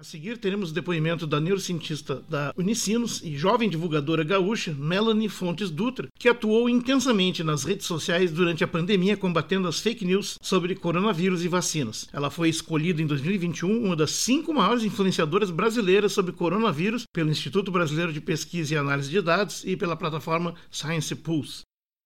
A 0.01 0.03
seguir, 0.03 0.39
teremos 0.39 0.71
o 0.71 0.73
depoimento 0.73 1.27
da 1.27 1.39
neurocientista 1.39 2.23
da 2.27 2.51
Unicinos 2.57 3.21
e 3.23 3.37
jovem 3.37 3.69
divulgadora 3.69 4.23
gaúcha 4.23 4.73
Melanie 4.73 5.29
Fontes 5.29 5.69
Dutra, 5.69 6.07
que 6.17 6.27
atuou 6.27 6.67
intensamente 6.67 7.43
nas 7.43 7.63
redes 7.63 7.85
sociais 7.85 8.31
durante 8.31 8.63
a 8.63 8.67
pandemia 8.67 9.15
combatendo 9.15 9.67
as 9.67 9.79
fake 9.79 10.03
news 10.03 10.39
sobre 10.41 10.73
coronavírus 10.73 11.45
e 11.45 11.47
vacinas. 11.47 12.09
Ela 12.11 12.31
foi 12.31 12.49
escolhida 12.49 12.99
em 12.99 13.05
2021 13.05 13.85
uma 13.85 13.95
das 13.95 14.09
cinco 14.09 14.51
maiores 14.51 14.83
influenciadoras 14.83 15.51
brasileiras 15.51 16.13
sobre 16.13 16.31
coronavírus 16.31 17.03
pelo 17.13 17.29
Instituto 17.29 17.71
Brasileiro 17.71 18.11
de 18.11 18.19
Pesquisa 18.19 18.73
e 18.73 18.77
Análise 18.77 19.11
de 19.11 19.21
Dados 19.21 19.63
e 19.63 19.77
pela 19.77 19.95
plataforma 19.95 20.55
Science 20.71 21.13
Pulse. 21.13 21.61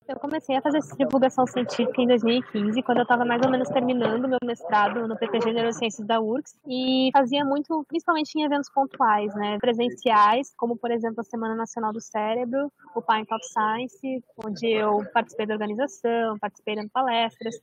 Eu 0.08 0.20
comecei 0.20 0.56
a 0.56 0.62
fazer 0.62 0.80
divulgação 1.00 1.48
científica 1.48 2.00
em 2.00 2.06
2015, 2.06 2.80
quando 2.84 3.00
eu 3.00 3.04
estava 3.04 3.26
mais 3.26 3.42
ou 3.44 3.50
menos 3.50 3.68
terminando 3.70 4.28
meu 4.28 4.38
mestrado 4.44 5.08
no 5.08 5.18
PPG 5.18 5.52
Neurociências 5.52 6.06
da 6.06 6.22
URGS, 6.22 6.56
e 6.68 7.10
fazia 7.12 7.44
muito, 7.44 7.84
principalmente 7.88 8.36
em 8.36 8.44
eventos 8.44 8.70
pontuais, 8.70 9.34
né, 9.34 9.58
presenciais, 9.58 10.54
como 10.56 10.78
por 10.78 10.92
exemplo 10.92 11.22
a 11.22 11.24
Semana 11.24 11.56
Nacional 11.56 11.92
do 11.92 12.00
Cérebro, 12.00 12.72
o 12.96 13.02
Pint 13.02 13.32
of 13.32 13.44
Science, 13.48 14.24
onde 14.46 14.68
eu 14.68 15.04
participei 15.12 15.48
da 15.48 15.56
organização, 15.56 16.38
participei 16.38 16.76
dando 16.76 16.92
palestras. 16.92 17.56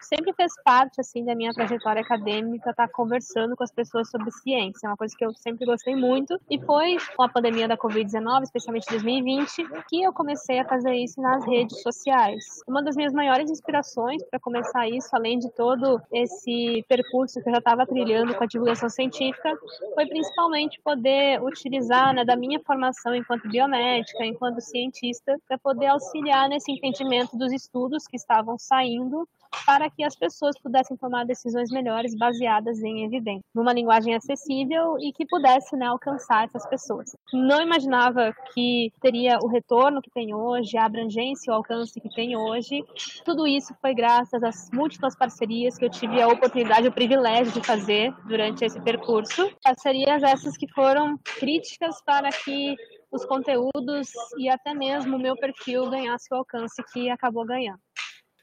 Sempre 0.00 0.32
fez 0.32 0.54
parte 0.64 1.02
assim 1.02 1.22
da 1.22 1.34
minha 1.34 1.52
trajetória 1.52 2.00
acadêmica 2.00 2.70
estar 2.70 2.86
tá 2.86 2.92
conversando 2.92 3.54
com 3.54 3.62
as 3.62 3.72
pessoas 3.72 4.08
sobre 4.08 4.30
ciência, 4.30 4.86
é 4.86 4.90
uma 4.90 4.96
coisa 4.96 5.14
que 5.14 5.24
eu 5.24 5.34
sempre 5.34 5.66
gostei 5.66 5.94
muito. 5.94 6.40
E 6.48 6.58
foi 6.64 6.96
com 7.14 7.24
a 7.24 7.28
pandemia 7.28 7.68
da 7.68 7.76
Covid-19, 7.76 8.44
especialmente 8.44 8.86
em 8.88 8.92
2020, 8.92 9.68
que 9.86 10.02
eu 10.02 10.14
comecei 10.14 10.58
a 10.60 10.64
fazer 10.64 10.94
isso 10.94 11.20
nas 11.20 11.44
redes 11.44 11.76
sociais 11.82 11.89
sociais. 11.94 12.44
Uma 12.66 12.82
das 12.82 12.96
minhas 12.96 13.12
maiores 13.12 13.50
inspirações 13.50 14.22
para 14.24 14.38
começar 14.38 14.88
isso, 14.88 15.08
além 15.12 15.38
de 15.38 15.50
todo 15.50 16.00
esse 16.12 16.84
percurso 16.88 17.42
que 17.42 17.48
eu 17.48 17.52
já 17.52 17.58
estava 17.58 17.86
trilhando 17.86 18.34
com 18.34 18.44
a 18.44 18.46
divulgação 18.46 18.88
científica, 18.88 19.52
foi 19.94 20.06
principalmente 20.06 20.80
poder 20.82 21.42
utilizar 21.42 22.14
né, 22.14 22.24
da 22.24 22.36
minha 22.36 22.60
formação 22.60 23.14
enquanto 23.14 23.48
biomédica, 23.48 24.24
enquanto 24.24 24.60
cientista, 24.60 25.36
para 25.46 25.58
poder 25.58 25.86
auxiliar 25.86 26.48
nesse 26.48 26.70
entendimento 26.72 27.36
dos 27.36 27.52
estudos 27.52 28.06
que 28.06 28.16
estavam 28.16 28.58
saindo 28.58 29.28
para 29.66 29.90
que 29.90 30.04
as 30.04 30.16
pessoas 30.16 30.58
pudessem 30.60 30.96
tomar 30.96 31.24
decisões 31.24 31.70
melhores 31.70 32.16
baseadas 32.16 32.82
em 32.82 33.04
evidência, 33.04 33.44
numa 33.54 33.72
linguagem 33.72 34.14
acessível 34.14 34.96
e 34.98 35.12
que 35.12 35.26
pudesse 35.26 35.76
né, 35.76 35.86
alcançar 35.86 36.44
essas 36.44 36.66
pessoas. 36.68 37.16
Não 37.32 37.62
imaginava 37.62 38.34
que 38.54 38.92
teria 39.00 39.38
o 39.42 39.48
retorno 39.48 40.02
que 40.02 40.10
tem 40.10 40.34
hoje, 40.34 40.76
a 40.76 40.84
abrangência 40.84 41.50
e 41.50 41.52
o 41.52 41.56
alcance 41.56 42.00
que 42.00 42.08
tem 42.10 42.36
hoje. 42.36 42.84
Tudo 43.24 43.46
isso 43.46 43.74
foi 43.80 43.94
graças 43.94 44.42
às 44.42 44.70
múltiplas 44.72 45.16
parcerias 45.16 45.76
que 45.76 45.84
eu 45.84 45.90
tive 45.90 46.20
a 46.20 46.28
oportunidade, 46.28 46.88
o 46.88 46.92
privilégio 46.92 47.52
de 47.52 47.66
fazer 47.66 48.12
durante 48.26 48.64
esse 48.64 48.80
percurso. 48.80 49.50
Parcerias 49.62 50.22
essas 50.22 50.56
que 50.56 50.68
foram 50.72 51.18
críticas 51.38 52.02
para 52.04 52.30
que 52.30 52.76
os 53.10 53.24
conteúdos 53.24 54.10
e 54.38 54.48
até 54.48 54.72
mesmo 54.72 55.16
o 55.16 55.20
meu 55.20 55.36
perfil 55.36 55.90
ganhasse 55.90 56.32
o 56.32 56.36
alcance 56.36 56.82
que 56.92 57.10
acabou 57.10 57.44
ganhando 57.44 57.80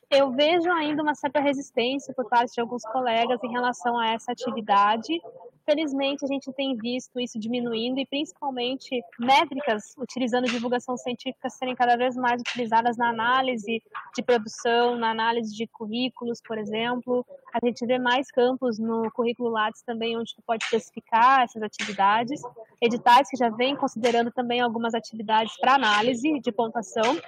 eu 0.10 0.32
vejo 0.32 0.72
ainda 0.72 1.04
uma 1.04 1.16
certa 1.16 1.42
resistência 1.42 2.14
por 2.14 2.30
parte 2.30 2.54
de 2.54 2.62
alguns 2.62 2.84
colegas 2.84 3.44
em 3.44 3.52
relação 3.52 4.00
a 4.00 4.14
essa 4.14 4.32
atividade. 4.32 5.20
Felizmente, 5.66 6.24
a 6.24 6.28
gente 6.28 6.52
tem 6.54 6.78
visto 6.78 7.20
isso 7.20 7.38
diminuindo 7.38 8.00
e, 8.00 8.06
principalmente, 8.06 9.04
métricas 9.20 9.94
utilizando 9.98 10.48
divulgação 10.48 10.96
científica 10.96 11.50
serem 11.50 11.76
cada 11.76 11.98
vez 11.98 12.16
mais 12.16 12.40
utilizadas 12.40 12.96
na 12.96 13.10
análise 13.10 13.84
de 14.16 14.24
produção, 14.24 14.96
na 14.96 15.12
análise 15.12 15.54
de 15.54 15.68
currículos, 15.68 16.42
por 16.42 16.58
exemplo. 16.58 17.26
A 17.54 17.60
gente 17.66 17.86
vê 17.86 18.00
mais 18.00 18.32
campos 18.32 18.80
no 18.80 19.12
currículo 19.12 19.50
Lattes 19.50 19.82
também, 19.82 20.18
onde 20.18 20.34
tu 20.34 20.42
pode 20.42 20.64
especificar 20.64 21.42
essas 21.42 21.62
atividades. 21.62 22.42
Editais 22.82 23.30
que 23.30 23.36
já 23.36 23.50
vêm 23.50 23.76
considerando 23.76 24.32
também 24.32 24.62
algumas 24.62 24.94
atividades 24.94 25.58
para 25.60 25.76
análise 25.76 26.40
de 26.40 26.52
pontuação. 26.54 27.20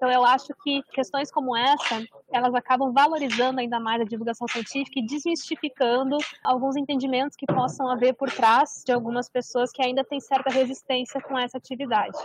Então, 0.00 0.10
eu 0.10 0.24
acho 0.24 0.54
que 0.64 0.82
questões 0.94 1.30
como 1.30 1.54
essa, 1.54 2.02
elas 2.32 2.54
acabam 2.54 2.90
valorizando 2.90 3.60
ainda 3.60 3.78
mais 3.78 4.00
a 4.00 4.04
divulgação 4.06 4.48
científica 4.48 4.98
e 4.98 5.04
desmistificando 5.04 6.16
alguns 6.42 6.74
entendimentos 6.74 7.36
que 7.36 7.44
possam 7.44 7.86
haver 7.86 8.14
por 8.14 8.30
trás 8.30 8.82
de 8.86 8.94
algumas 8.94 9.28
pessoas 9.28 9.70
que 9.70 9.84
ainda 9.84 10.02
têm 10.02 10.18
certa 10.18 10.48
resistência 10.48 11.20
com 11.20 11.38
essa 11.38 11.58
atividade. 11.58 12.16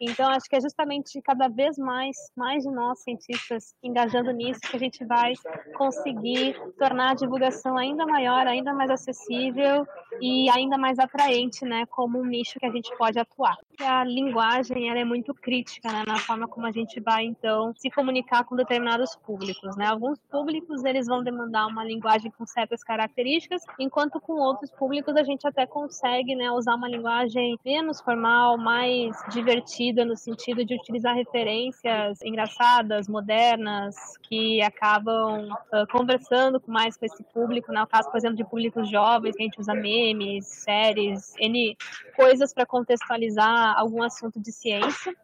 Então, 0.00 0.30
acho 0.30 0.48
que 0.48 0.54
é 0.54 0.60
justamente 0.60 1.20
cada 1.20 1.48
vez 1.48 1.76
mais, 1.76 2.16
mais 2.36 2.62
de 2.62 2.70
nós 2.70 3.00
cientistas 3.00 3.74
engajando 3.82 4.30
nisso 4.30 4.60
que 4.60 4.76
a 4.76 4.78
gente 4.78 5.04
vai 5.04 5.32
conseguir 5.76 6.54
tornar 6.78 7.10
a 7.10 7.14
divulgação 7.14 7.76
ainda 7.76 8.06
maior, 8.06 8.46
ainda 8.46 8.72
mais 8.72 8.88
acessível 8.88 9.84
e 10.20 10.48
ainda 10.50 10.78
mais 10.78 11.00
atraente, 11.00 11.64
né, 11.64 11.86
como 11.86 12.20
um 12.20 12.24
nicho 12.24 12.60
que 12.60 12.66
a 12.66 12.70
gente 12.70 12.96
pode 12.96 13.18
atuar. 13.18 13.56
A 13.80 14.04
linguagem 14.04 14.88
ela 14.88 14.98
é 14.98 15.04
muito 15.04 15.34
crítica, 15.34 15.92
né, 15.92 16.02
na 16.06 16.16
forma 16.18 16.48
como 16.48 16.66
a 16.66 16.70
gente 16.70 16.98
vai 16.98 17.24
então 17.24 17.74
se 17.76 17.90
comunicar 17.90 18.44
com 18.44 18.56
determinados 18.56 19.14
públicos, 19.16 19.76
né? 19.76 19.86
Alguns 19.86 20.18
públicos 20.30 20.82
eles 20.84 21.06
vão 21.06 21.22
demandar 21.22 21.66
uma 21.66 21.84
linguagem 21.84 22.30
com 22.30 22.46
certas 22.46 22.82
características, 22.82 23.62
enquanto 23.78 24.20
com 24.20 24.34
outros 24.34 24.70
públicos 24.70 25.14
a 25.16 25.22
gente 25.22 25.46
até 25.46 25.66
consegue, 25.66 26.34
né, 26.34 26.50
usar 26.50 26.74
uma 26.74 26.88
linguagem 26.88 27.58
menos 27.64 28.00
formal, 28.00 28.56
mais 28.56 29.14
divertida 29.30 30.04
no 30.04 30.16
sentido 30.16 30.64
de 30.64 30.74
utilizar 30.74 31.14
referências 31.14 32.22
engraçadas, 32.22 33.08
modernas, 33.08 33.94
que 34.22 34.62
acabam 34.62 35.48
uh, 35.50 35.86
conversando 35.92 36.62
mais 36.66 36.96
com 36.96 37.04
esse 37.04 37.22
público, 37.24 37.72
né? 37.72 37.82
O 37.82 37.86
caso, 37.86 38.10
por 38.10 38.16
exemplo, 38.16 38.36
de 38.36 38.44
públicos 38.44 38.88
jovens, 38.90 39.36
que 39.36 39.42
a 39.42 39.46
gente 39.46 39.60
usa 39.60 39.74
memes, 39.74 40.46
séries, 40.46 41.34
N 41.38 41.76
coisas 42.16 42.54
para 42.54 42.64
contextualizar 42.64 43.65
algum 43.72 44.02
assunto 44.02 44.40
de 44.40 44.52
ciência. 44.52 45.14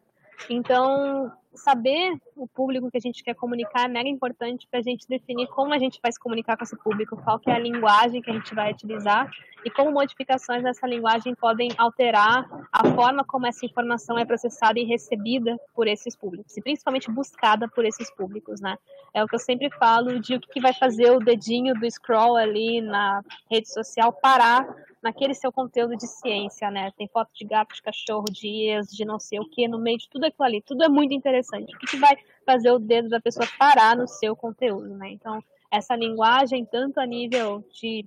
Então, 0.48 1.32
saber 1.54 2.14
o 2.34 2.46
público 2.46 2.90
que 2.90 2.96
a 2.96 3.00
gente 3.00 3.22
quer 3.22 3.34
comunicar 3.34 3.84
é 3.84 3.88
mega 3.88 4.08
importante 4.08 4.66
para 4.70 4.80
a 4.80 4.82
gente 4.82 5.06
definir 5.08 5.46
como 5.48 5.72
a 5.72 5.78
gente 5.78 6.00
vai 6.02 6.10
se 6.10 6.18
comunicar 6.18 6.56
com 6.56 6.64
esse 6.64 6.76
público, 6.76 7.16
qual 7.22 7.38
que 7.38 7.50
é 7.50 7.54
a 7.54 7.58
linguagem 7.58 8.22
que 8.22 8.30
a 8.30 8.34
gente 8.34 8.54
vai 8.54 8.72
utilizar 8.72 9.30
e 9.64 9.70
como 9.70 9.92
modificações 9.92 10.62
nessa 10.62 10.86
linguagem 10.86 11.34
podem 11.34 11.70
alterar 11.78 12.48
a 12.72 12.88
forma 12.94 13.24
como 13.24 13.46
essa 13.46 13.64
informação 13.64 14.18
é 14.18 14.24
processada 14.24 14.78
e 14.78 14.84
recebida 14.84 15.56
por 15.74 15.86
esses 15.86 16.16
públicos, 16.16 16.56
e 16.56 16.62
principalmente 16.62 17.10
buscada 17.10 17.68
por 17.68 17.84
esses 17.84 18.10
públicos, 18.14 18.60
né? 18.60 18.76
É 19.14 19.22
o 19.22 19.28
que 19.28 19.34
eu 19.34 19.38
sempre 19.38 19.70
falo 19.70 20.18
de 20.18 20.36
o 20.36 20.40
que 20.40 20.60
vai 20.60 20.72
fazer 20.74 21.10
o 21.12 21.20
dedinho 21.20 21.74
do 21.74 21.88
scroll 21.88 22.36
ali 22.36 22.80
na 22.80 23.22
rede 23.50 23.72
social 23.72 24.12
parar 24.12 24.66
naquele 25.02 25.34
seu 25.34 25.50
conteúdo 25.50 25.96
de 25.96 26.06
ciência, 26.06 26.70
né? 26.70 26.90
Tem 26.96 27.08
foto 27.08 27.30
de 27.34 27.44
gato, 27.44 27.74
de 27.74 27.82
cachorro, 27.82 28.24
de 28.30 28.70
ex, 28.70 28.86
de 28.88 29.04
não 29.04 29.18
sei 29.18 29.40
o 29.40 29.48
que, 29.48 29.66
no 29.66 29.78
meio 29.78 29.98
de 29.98 30.08
tudo 30.08 30.24
aquilo 30.24 30.44
ali. 30.44 30.62
Tudo 30.62 30.84
é 30.84 30.88
muito 30.88 31.12
interessante. 31.12 31.74
O 31.74 31.78
que, 31.78 31.86
que 31.86 31.96
vai 31.96 32.16
fazer 32.46 32.70
o 32.70 32.78
dedo 32.78 33.08
da 33.08 33.20
pessoa 33.20 33.46
parar 33.58 33.96
no 33.96 34.06
seu 34.06 34.36
conteúdo, 34.36 34.94
né? 34.96 35.10
Então, 35.10 35.42
essa 35.70 35.96
linguagem, 35.96 36.64
tanto 36.64 37.00
a 37.00 37.06
nível 37.06 37.64
de 37.72 38.06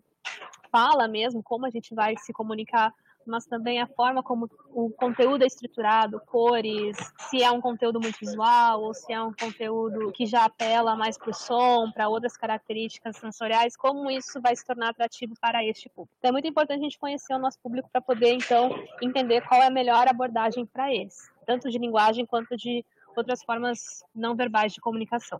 fala 0.71 1.07
mesmo, 1.07 1.43
como 1.43 1.65
a 1.65 1.69
gente 1.69 1.93
vai 1.93 2.15
se 2.17 2.31
comunicar 2.31 2.93
mas 3.25 3.46
também 3.46 3.82
a 3.82 3.88
forma 3.88 4.22
como 4.22 4.50
o 4.74 4.89
conteúdo 4.89 5.44
é 5.44 5.48
estruturado, 5.48 6.22
cores, 6.25 6.98
se 7.29 7.41
é 7.41 7.51
um 7.51 7.62
conteúdo 7.62 8.00
muito 8.00 8.20
visual 8.20 8.82
ou 8.82 8.94
se 8.94 9.12
é 9.12 9.22
um 9.22 9.34
conteúdo 9.34 10.12
que 10.12 10.25
já 10.25 10.46
apela 10.46 10.96
mais 10.96 11.17
para 11.17 11.29
o 11.29 11.34
som, 11.34 11.91
para 11.91 12.10
outras 12.10 12.38
características 12.38 13.17
sensoriais, 13.17 13.75
como 13.75 14.10
isso 14.10 14.41
vai 14.41 14.55
se 14.55 14.65
tornar 14.65 14.89
atrativo 14.89 15.34
para 15.39 15.63
este 15.63 15.89
público. 15.89 16.15
Então 16.20 16.29
é 16.29 16.32
muito 16.32 16.48
importante 16.48 16.79
a 16.79 16.84
gente 16.84 17.00
conhecer 17.00 17.34
o 17.34 17.39
nosso 17.39 17.60
público 17.60 17.89
para 17.91 18.01
poder 18.01 18.34
então 18.34 18.70
entender 19.01 19.41
qual 19.48 19.62
é 19.62 19.67
a 19.67 19.72
melhor 19.72 20.08
abordagem 20.08 20.65
para 20.65 20.94
eles, 20.94 21.29
tanto 21.46 21.70
de 21.70 21.77
linguagem 21.77 22.25
quanto 22.25 22.55
de 22.55 22.86
outras 23.15 23.44
formas 23.44 24.03
não 24.13 24.36
verbais 24.36 24.74
de 24.74 24.82
comunicação 24.82 25.39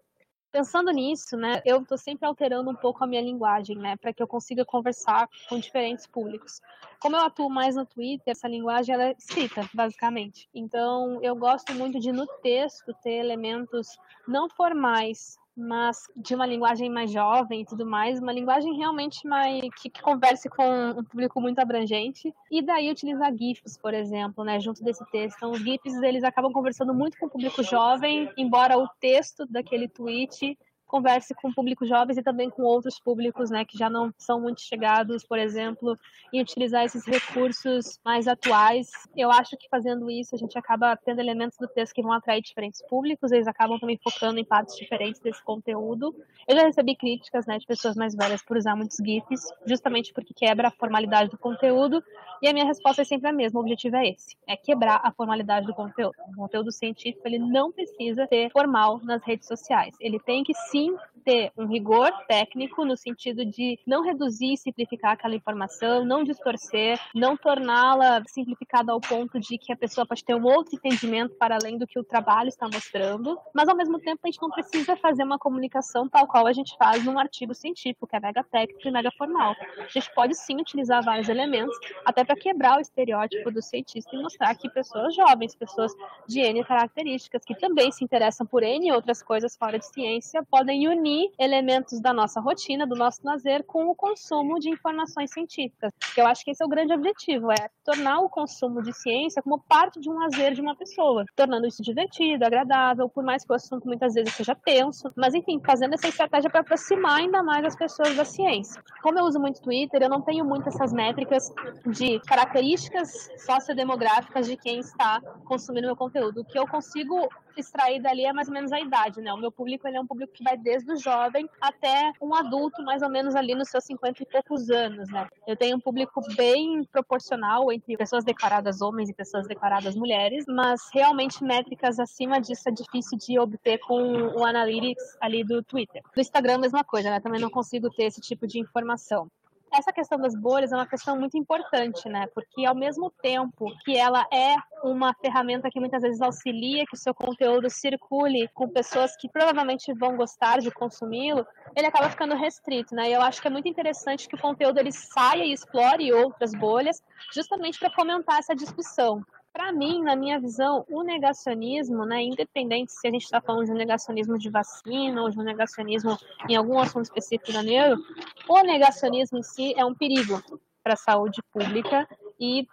pensando 0.56 0.90
nisso, 0.90 1.36
né, 1.36 1.62
eu 1.66 1.82
estou 1.82 1.98
sempre 1.98 2.26
alterando 2.26 2.72
um 2.72 2.76
pouco 2.76 3.04
a 3.04 3.08
minha 3.08 3.22
linguagem, 3.22 3.78
né, 3.78 3.98
para 3.98 4.14
que 4.14 4.24
eu 4.24 4.28
consiga 4.28 4.64
conversar 4.64 5.28
com 5.50 5.60
diferentes 5.60 6.08
públicos. 6.08 6.62
Como 6.98 7.14
eu 7.14 7.24
atuo 7.24 7.50
mais 7.50 7.76
no 7.76 7.86
Twitter, 7.86 8.32
essa 8.32 8.48
linguagem 8.48 8.96
ela 8.96 9.04
é 9.10 9.16
escrita, 9.20 9.70
basicamente. 9.74 10.48
Então, 10.56 11.20
eu 11.22 11.36
gosto 11.36 11.74
muito 11.74 12.00
de 12.00 12.14
no 12.14 12.26
texto 12.42 12.94
ter 13.04 13.16
elementos 13.16 13.98
não 14.26 14.48
formais, 14.48 15.38
mas 15.56 16.04
de 16.16 16.36
uma 16.36 16.46
linguagem 16.46 16.90
mais 16.90 17.12
jovem 17.12 17.62
e 17.62 17.66
tudo 17.66 17.86
mais, 17.86 18.20
uma 18.20 18.34
linguagem 18.34 18.76
realmente 18.76 19.26
mais 19.28 19.62
que, 19.82 19.90
que, 19.90 20.02
converse 20.02 20.50
com 20.50 20.90
um 20.92 21.04
público 21.04 21.40
muito 21.40 21.60
abrangente. 21.60 22.34
E 22.52 22.62
daí 22.62 22.92
utilizar 22.92 23.34
GIFs, 23.34 23.78
por 23.78 23.94
exemplo, 23.94 24.44
né, 24.44 24.60
junto 24.60 24.84
desse 24.84 25.06
texto. 25.12 25.38
Então, 25.38 25.56
GIFs 25.56 26.02
eles 26.02 26.24
acabam 26.24 26.52
conversando 26.52 26.94
muito 26.94 27.18
com 27.18 27.28
o 27.28 27.30
público 27.30 27.64
jovem, 27.64 28.30
embora 28.38 28.78
o 28.78 28.88
texto 29.00 29.46
daquele 29.46 29.88
tweet 29.88 30.58
converse 30.88 31.34
com 31.34 31.52
públicos 31.52 31.88
jovens 31.88 32.18
e 32.18 32.24
também 32.24 32.50
com 32.50 32.64
outros 32.64 33.00
públicos, 33.00 33.50
né, 33.50 33.66
que 33.66 33.78
já 33.78 33.90
não 33.90 34.14
são 34.18 34.40
muito 34.40 34.62
chegados, 34.62 35.24
por 35.24 35.38
exemplo, 35.38 35.98
em 36.32 36.42
utilizar 36.42 36.84
esses 36.86 37.06
recursos 37.06 38.00
mais 38.04 38.28
atuais. 38.28 38.92
Eu 39.16 39.32
acho 39.32 39.58
que 39.58 39.68
fazendo 39.70 40.10
isso 40.10 40.36
a 40.36 40.38
gente 40.38 40.58
acaba 40.58 40.96
tendo 40.98 41.20
elementos 41.20 41.58
do 41.58 41.68
texto 41.68 41.94
que 41.94 42.02
vão 42.02 42.12
atrair 42.12 42.42
diferentes 42.42 42.82
públicos, 42.88 43.32
eles 43.32 43.48
acabam 43.48 43.80
também 43.80 44.00
focando 44.04 44.40
em 44.40 44.46
partes 44.46 44.76
diferentes 44.76 45.20
desse 45.22 45.44
conteúdo. 45.44 46.16
Eu 46.48 46.56
já 46.56 46.64
recebi 46.64 46.96
críticas, 46.96 47.46
né, 47.46 47.58
de 47.58 47.66
pessoas 47.66 47.96
mais 47.96 48.16
velhas 48.16 48.44
por 48.44 48.58
usar 48.58 48.76
muitos 48.76 48.98
GIFs, 48.98 49.52
justamente 49.66 50.14
porque 50.14 50.34
quebra 50.34 50.68
a 50.68 50.72
formalidade 50.72 51.30
do 51.30 51.38
conteúdo, 51.38 52.04
e 52.42 52.48
a 52.48 52.54
minha 52.54 52.66
resposta 52.66 53.02
é 53.02 53.06
sempre 53.06 53.30
a 53.30 53.34
mesma, 53.34 53.60
o 53.60 53.64
objetivo 53.64 53.96
é 53.96 54.10
esse, 54.10 54.36
é 54.48 54.56
quebrar 54.56 55.02
a 55.04 55.12
formalidade 55.12 55.66
do 55.66 55.74
conteúdo. 55.74 56.16
O 56.30 56.36
conteúdo 56.36 56.72
científico, 56.72 57.28
ele 57.28 57.40
não 57.40 57.72
precisa 57.72 58.28
ser 58.28 58.52
formal 58.52 59.00
nas 59.04 59.24
redes 59.24 59.48
sociais. 59.48 59.96
Ele 60.00 60.20
tem 60.20 60.44
que 60.44 60.54
sim 60.76 60.94
ter 61.24 61.52
um 61.58 61.66
rigor 61.66 62.12
técnico 62.28 62.86
no 62.86 62.96
sentido 62.96 63.44
de 63.44 63.80
não 63.86 64.04
reduzir 64.04 64.54
e 64.54 64.58
simplificar 64.58 65.14
aquela 65.14 65.34
informação, 65.34 66.06
não 66.06 66.24
distorcer, 66.24 67.00
não 67.16 67.36
torná-la 67.36 68.22
simplificada 68.28 68.92
ao 68.92 69.02
ponto 69.02 69.40
de 69.40 69.58
que 69.58 69.74
a 69.74 69.76
pessoa 69.76 70.06
pode 70.06 70.24
ter 70.24 70.36
um 70.36 70.46
outro 70.46 70.76
entendimento 70.76 71.34
para 71.36 71.56
além 71.56 71.80
do 71.80 71.88
que 71.88 71.98
o 71.98 72.04
trabalho 72.04 72.48
está 72.48 72.68
mostrando, 72.72 73.40
mas 73.54 73.68
ao 73.68 73.76
mesmo 73.76 74.00
tempo 74.00 74.20
a 74.24 74.28
gente 74.28 74.42
não 74.42 74.52
precisa 74.52 74.96
fazer 74.98 75.24
uma 75.24 75.40
comunicação 75.40 76.08
tal 76.08 76.28
qual 76.28 76.46
a 76.46 76.54
gente 76.54 76.78
faz 76.78 77.04
num 77.04 77.18
artigo 77.18 77.56
científico, 77.56 78.06
que 78.06 78.16
é 78.16 78.20
mega 78.20 78.44
técnico 78.44 78.88
e 78.88 78.92
mega 78.92 79.10
formal. 79.18 79.56
A 79.80 79.88
gente 79.88 80.14
pode 80.14 80.36
sim 80.36 80.58
utilizar 80.62 81.04
vários 81.04 81.28
elementos, 81.28 81.76
até 82.06 82.24
para 82.24 82.36
quebrar 82.36 82.78
o 82.78 82.82
estereótipo 82.82 83.50
do 83.50 83.64
cientista 83.64 84.16
e 84.16 84.22
mostrar 84.22 84.54
que 84.56 84.70
pessoas 84.70 85.16
jovens, 85.16 85.56
pessoas 85.56 85.92
de 86.28 86.40
N 86.40 86.64
características, 86.64 87.44
que 87.44 87.56
também 87.56 87.92
se 87.92 88.04
interessam 88.04 88.46
por 88.46 88.62
N 88.62 88.92
outras 88.92 89.24
coisas 89.24 89.58
fora 89.58 89.80
de 89.80 89.88
ciência, 89.88 90.44
podem 90.44 90.65
unir 90.72 91.32
elementos 91.40 92.00
da 92.00 92.14
nossa 92.14 92.40
rotina, 92.40 92.86
do 92.86 92.96
nosso 92.96 93.20
lazer, 93.24 93.64
com 93.64 93.88
o 93.88 93.96
consumo 93.96 94.60
de 94.60 94.70
informações 94.70 95.32
científicas. 95.32 95.92
Que 96.14 96.22
eu 96.22 96.28
acho 96.28 96.44
que 96.44 96.52
esse 96.52 96.64
é 96.64 96.66
o 96.66 96.70
grande 96.70 96.94
objetivo, 96.94 97.52
é 97.52 97.70
tornar 97.84 98.20
o 98.20 98.30
consumo 98.30 98.82
de 98.82 98.94
ciência 98.94 99.42
como 99.42 99.60
parte 99.60 100.00
de 100.00 100.10
um 100.10 100.14
lazer 100.14 100.54
de 100.54 100.62
uma 100.62 100.76
pessoa, 100.76 101.26
tornando 101.36 101.68
isso 101.68 101.82
divertido, 101.82 102.46
agradável, 102.46 103.10
por 103.10 103.24
mais 103.24 103.46
que 103.46 103.52
o 103.52 103.56
assunto 103.56 103.86
muitas 103.86 104.14
vezes 104.14 104.34
seja 104.34 104.56
tenso, 104.56 105.12
mas 105.16 105.34
enfim, 105.34 105.62
fazendo 105.66 105.94
essa 105.94 106.08
estratégia 106.08 106.50
para 106.50 106.62
aproximar 106.62 107.20
ainda 107.20 107.44
mais 107.44 107.66
as 107.66 107.76
pessoas 107.76 108.16
da 108.16 108.26
ciência. 108.26 108.82
Como 109.02 109.20
eu 109.20 109.26
uso 109.26 109.40
muito 109.40 109.62
Twitter, 109.62 110.02
eu 110.02 110.10
não 110.10 110.22
tenho 110.22 110.46
muito 110.46 110.70
essas 110.70 110.92
métricas 110.92 111.52
de 111.86 112.20
características 112.22 113.30
sociodemográficas 113.46 114.48
de 114.48 114.58
quem 114.58 114.80
está 114.80 115.22
consumindo 115.46 115.88
meu 115.88 115.96
conteúdo. 115.96 116.42
O 116.42 116.46
que 116.46 116.58
eu 116.58 116.68
consigo 116.68 117.30
extrair 117.58 118.02
dali 118.02 118.26
é 118.26 118.34
mais 118.34 118.48
ou 118.48 118.54
menos 118.54 118.72
a 118.72 118.80
idade, 118.80 119.22
né? 119.22 119.32
O 119.34 119.38
meu 119.38 119.52
público 119.52 119.88
ele 119.88 119.98
é 119.98 120.02
um 120.02 120.08
público 120.08 120.34
que 120.34 120.44
vai 120.44 120.55
desde 120.58 120.92
o 120.92 120.98
jovem 120.98 121.50
até 121.62 122.12
um 122.22 122.34
adulto, 122.34 122.84
mais 122.84 123.02
ou 123.02 123.10
menos 123.10 123.36
ali 123.36 123.56
nos 123.56 123.70
seus 123.70 123.84
50 123.86 124.24
e 124.24 124.26
poucos 124.26 124.70
anos, 124.70 125.10
né? 125.10 125.28
Eu 125.48 125.56
tenho 125.56 125.78
um 125.78 125.80
público 125.80 126.22
bem 126.36 126.84
proporcional 126.92 127.72
entre 127.72 127.98
pessoas 127.98 128.24
declaradas 128.24 128.82
homens 128.82 129.10
e 129.10 129.14
pessoas 129.14 129.48
declaradas 129.48 129.96
mulheres, 129.96 130.46
mas 130.48 130.82
realmente 130.94 131.44
métricas 131.44 132.00
acima 132.00 132.40
disso 132.40 132.70
é 132.70 132.72
difícil 132.72 133.18
de 133.18 133.40
obter 133.40 133.80
com 133.80 134.02
o 134.36 134.46
analytics 134.46 135.18
ali 135.22 135.44
do 135.44 135.64
Twitter. 135.64 136.02
Do 136.14 136.22
Instagram, 136.22 136.60
mesma 136.60 136.84
coisa, 136.84 137.10
né? 137.10 137.20
Também 137.20 137.42
não 137.42 137.50
consigo 137.50 137.90
ter 137.90 138.04
esse 138.04 138.22
tipo 138.22 138.48
de 138.48 138.60
informação 138.60 139.30
essa 139.78 139.92
questão 139.92 140.18
das 140.18 140.36
bolhas 140.36 140.72
é 140.72 140.76
uma 140.76 140.88
questão 140.88 141.18
muito 141.18 141.38
importante, 141.38 142.08
né? 142.08 142.28
Porque 142.34 142.66
ao 142.66 142.76
mesmo 142.76 143.12
tempo 143.22 143.72
que 143.84 143.98
ela 143.98 144.26
é 144.32 144.56
uma 144.84 145.14
ferramenta 145.14 145.70
que 145.70 145.80
muitas 145.80 146.02
vezes 146.02 146.22
auxilia 146.22 146.86
que 146.86 146.96
o 146.96 147.00
seu 147.00 147.14
conteúdo 147.14 147.70
circule 147.70 148.48
com 148.54 148.70
pessoas 148.70 149.16
que 149.18 149.30
provavelmente 149.30 149.94
vão 149.94 150.16
gostar 150.16 150.60
de 150.60 150.72
consumi-lo, 150.72 151.46
ele 151.76 151.88
acaba 151.88 152.10
ficando 152.10 152.36
restrito, 152.36 152.96
né? 152.96 153.10
E 153.10 153.14
eu 153.14 153.22
acho 153.22 153.42
que 153.42 153.48
é 153.48 153.52
muito 153.52 153.68
interessante 153.68 154.28
que 154.28 154.36
o 154.36 154.42
conteúdo 154.42 154.80
ele 154.80 154.92
saia 154.92 155.44
e 155.44 155.54
explore 155.54 156.14
outras 156.14 156.52
bolhas, 156.54 157.04
justamente 157.34 157.80
para 157.80 157.92
fomentar 157.92 158.38
essa 158.38 158.56
discussão. 158.56 159.24
Para 159.56 159.72
mim, 159.72 160.04
na 160.04 160.18
minha 160.18 160.38
visão, 160.38 160.86
o 160.90 161.02
negacionismo, 161.02 162.06
né, 162.06 162.22
independente 162.22 162.92
se 162.92 163.08
a 163.08 163.10
gente 163.10 163.24
está 163.24 163.40
falando 163.40 163.64
de 163.64 163.72
um 163.72 163.76
negacionismo 163.76 164.38
de 164.38 164.50
vacina 164.50 165.22
ou 165.22 165.30
de 165.30 165.40
um 165.40 165.44
negacionismo 165.44 166.18
em 166.50 166.58
algum 166.58 166.78
assunto 166.78 167.06
específico 167.06 167.54
da 167.54 167.64
neuro, 167.64 168.04
o 168.50 168.62
negacionismo 168.64 169.38
em 169.38 169.44
si 169.44 169.74
é 169.78 169.86
um 169.86 169.96
perigo 169.96 170.44
para 170.84 170.96
a 170.96 170.98
saúde 170.98 171.42
pública 171.54 172.06
e 172.38 172.68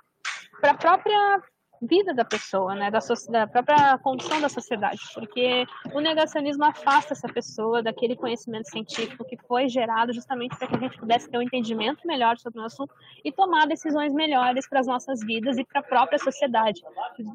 para 0.60 0.72
a 0.72 0.76
própria 0.76 1.40
vida 1.82 2.14
da 2.14 2.24
pessoa, 2.24 2.74
né, 2.74 2.90
da, 2.90 3.00
da 3.28 3.46
própria 3.46 3.98
condição 3.98 4.40
da 4.40 4.48
sociedade, 4.48 5.00
porque 5.12 5.66
o 5.92 6.00
negacionismo 6.00 6.64
afasta 6.64 7.12
essa 7.12 7.28
pessoa 7.28 7.82
daquele 7.82 8.14
conhecimento 8.14 8.70
científico 8.70 9.24
que 9.24 9.36
foi 9.36 9.68
gerado 9.68 10.12
justamente 10.12 10.56
para 10.56 10.68
que 10.68 10.76
a 10.76 10.78
gente 10.78 10.96
pudesse 10.96 11.28
ter 11.28 11.38
um 11.38 11.42
entendimento 11.42 12.06
melhor 12.06 12.38
sobre 12.38 12.60
o 12.60 12.64
assunto 12.64 12.94
e 13.24 13.32
tomar 13.32 13.66
decisões 13.66 14.12
melhores 14.12 14.68
para 14.68 14.80
as 14.80 14.86
nossas 14.86 15.20
vidas 15.20 15.58
e 15.58 15.64
para 15.64 15.80
a 15.80 15.84
própria 15.84 16.18
sociedade, 16.18 16.80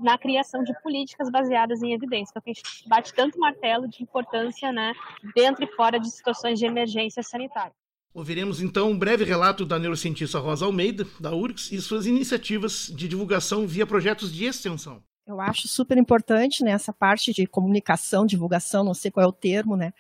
na 0.02 0.18
criação 0.18 0.64
de 0.64 0.74
políticas 0.82 1.30
baseadas 1.30 1.84
em 1.84 1.94
evidência, 1.94 2.42
que 2.42 2.50
a 2.50 2.54
gente 2.54 2.64
bate 2.88 3.14
tanto 3.14 3.38
martelo 3.40 3.88
de 3.88 4.02
importância, 4.02 4.72
né, 4.72 4.94
dentro 5.36 5.64
e 5.66 5.68
fora 5.68 6.00
de 6.00 6.10
situações 6.10 6.58
de 6.58 6.66
emergência 6.66 7.22
sanitária. 7.22 7.74
Ouviremos 8.18 8.60
então 8.60 8.90
um 8.90 8.98
breve 8.98 9.24
relato 9.24 9.64
da 9.64 9.78
neurocientista 9.78 10.40
Rosa 10.40 10.66
Almeida, 10.66 11.06
da 11.20 11.36
URGS, 11.36 11.72
e 11.72 11.80
suas 11.80 12.08
iniciativas 12.08 12.92
de 12.92 13.08
divulgação 13.08 13.68
via 13.68 13.86
projetos 13.86 14.34
de 14.34 14.44
extensão. 14.44 15.04
Eu 15.28 15.40
acho 15.40 15.68
super 15.68 16.00
importante 16.00 16.64
né, 16.64 16.72
essa 16.72 16.92
parte 16.92 17.32
de 17.32 17.46
comunicação, 17.46 18.26
divulgação, 18.26 18.84
não 18.84 18.96
sei 18.96 19.12
qual 19.12 19.24
é 19.24 19.30
o 19.30 19.32
termo, 19.32 19.78
né? 19.78 19.94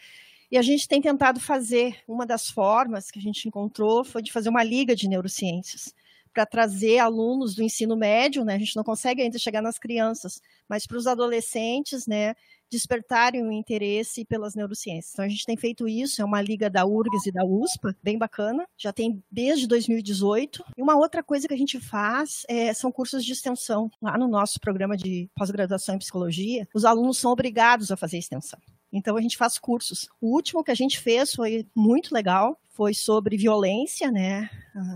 E 0.50 0.58
a 0.58 0.64
gente 0.64 0.88
tem 0.88 1.00
tentado 1.00 1.40
fazer, 1.40 1.98
uma 2.08 2.26
das 2.26 2.50
formas 2.50 3.12
que 3.12 3.20
a 3.20 3.22
gente 3.22 3.48
encontrou 3.48 4.04
foi 4.04 4.24
de 4.24 4.32
fazer 4.32 4.50
uma 4.50 4.64
liga 4.64 4.96
de 4.96 5.08
neurociências, 5.08 5.94
para 6.34 6.44
trazer 6.44 6.98
alunos 6.98 7.54
do 7.54 7.62
ensino 7.62 7.96
médio, 7.96 8.44
né? 8.44 8.56
A 8.56 8.60
gente 8.60 8.76
não 8.76 8.84
consegue 8.84 9.22
ainda 9.22 9.38
chegar 9.38 9.62
nas 9.62 9.78
crianças, 9.78 10.42
mas 10.68 10.88
para 10.88 10.98
os 10.98 11.06
adolescentes, 11.06 12.08
né? 12.08 12.34
Despertarem 12.70 13.44
o 13.44 13.52
interesse 13.52 14.26
pelas 14.26 14.56
neurociências. 14.56 15.14
Então, 15.14 15.26
a 15.26 15.30
gente 15.30 15.46
tem 15.46 15.58
feito 15.58 15.88
isso, 15.88 16.22
é 16.22 16.26
uma 16.26 16.42
liga 16.42 16.70
da 16.70 16.86
URGS 16.86 17.28
e 17.28 17.32
da 17.32 17.46
USPA, 17.46 17.96
bem 18.04 18.18
bacana, 18.18 18.66
já 18.78 18.92
tem 18.92 19.24
desde 19.32 19.68
2018. 19.68 20.64
E 20.78 20.82
uma 20.82 20.96
outra 20.96 21.24
coisa 21.24 21.48
que 21.48 21.54
a 21.54 21.58
gente 21.58 21.80
faz 21.80 22.44
é, 22.48 22.74
são 22.74 22.92
cursos 22.92 23.24
de 23.24 23.32
extensão. 23.32 23.90
Lá 24.02 24.18
no 24.18 24.28
nosso 24.28 24.60
programa 24.60 24.96
de 24.96 25.30
pós-graduação 25.36 25.96
em 25.96 26.00
psicologia, 26.00 26.68
os 26.74 26.86
alunos 26.86 27.18
são 27.18 27.32
obrigados 27.32 27.92
a 27.92 27.98
fazer 27.98 28.18
extensão. 28.18 28.60
Então 28.92 29.18
a 29.18 29.22
gente 29.22 29.38
faz 29.38 29.58
cursos. 29.58 30.08
O 30.22 30.34
último 30.34 30.64
que 30.64 30.72
a 30.72 30.76
gente 30.76 31.00
fez 31.00 31.34
foi 31.34 31.68
muito 31.76 32.14
legal, 32.14 32.60
foi 32.70 32.94
sobre 32.94 33.38
violência, 33.38 34.12
né, 34.12 34.50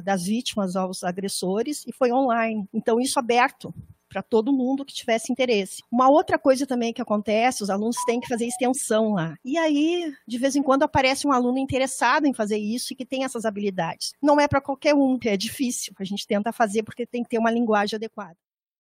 das 0.04 0.24
vítimas 0.24 0.76
aos 0.76 1.04
agressores 1.04 1.84
e 1.88 1.92
foi 1.92 2.12
online. 2.12 2.68
Então 2.74 3.00
isso 3.00 3.20
aberto 3.20 3.74
para 4.12 4.22
todo 4.22 4.52
mundo 4.52 4.84
que 4.84 4.94
tivesse 4.94 5.32
interesse. 5.32 5.82
Uma 5.90 6.10
outra 6.10 6.38
coisa 6.38 6.68
também 6.68 6.92
que 6.92 7.02
acontece, 7.02 7.64
os 7.64 7.70
alunos 7.70 7.96
têm 8.06 8.20
que 8.20 8.28
fazer 8.28 8.46
extensão 8.46 9.14
lá. 9.14 9.38
E 9.44 9.58
aí, 9.58 10.14
de 10.28 10.38
vez 10.38 10.56
em 10.56 10.62
quando, 10.62 10.84
aparece 10.84 11.26
um 11.26 11.32
aluno 11.32 11.58
interessado 11.58 12.26
em 12.26 12.34
fazer 12.34 12.58
isso 12.58 12.92
e 12.92 12.96
que 12.96 13.06
tem 13.06 13.24
essas 13.24 13.46
habilidades. 13.46 14.12
Não 14.22 14.40
é 14.40 14.48
para 14.48 14.60
qualquer 14.60 14.94
um, 14.94 15.18
é 15.24 15.38
difícil. 15.38 15.94
A 15.98 16.04
gente 16.04 16.28
tenta 16.28 16.52
fazer 16.52 16.84
porque 16.84 17.06
tem 17.06 17.24
que 17.24 17.30
ter 17.30 17.38
uma 17.38 17.50
linguagem 17.50 17.96
adequada. 17.96 18.36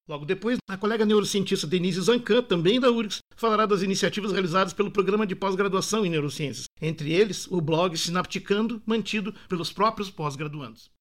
Logo 0.07 0.25
depois, 0.25 0.57
a 0.67 0.75
colega 0.75 1.05
neurocientista 1.05 1.65
Denise 1.65 2.01
Zancan, 2.01 2.41
também 2.41 2.79
da 2.79 2.91
URGS, 2.91 3.19
falará 3.37 3.65
das 3.65 3.81
iniciativas 3.81 4.33
realizadas 4.33 4.73
pelo 4.73 4.91
programa 4.91 5.25
de 5.25 5.35
pós-graduação 5.35 6.05
em 6.05 6.09
neurociências, 6.09 6.65
entre 6.81 7.13
eles 7.13 7.47
o 7.47 7.61
blog 7.61 7.95
Sinapticando, 7.97 8.81
mantido 8.85 9.33
pelos 9.47 9.71
próprios 9.71 10.09
pós-graduandos 10.09 10.91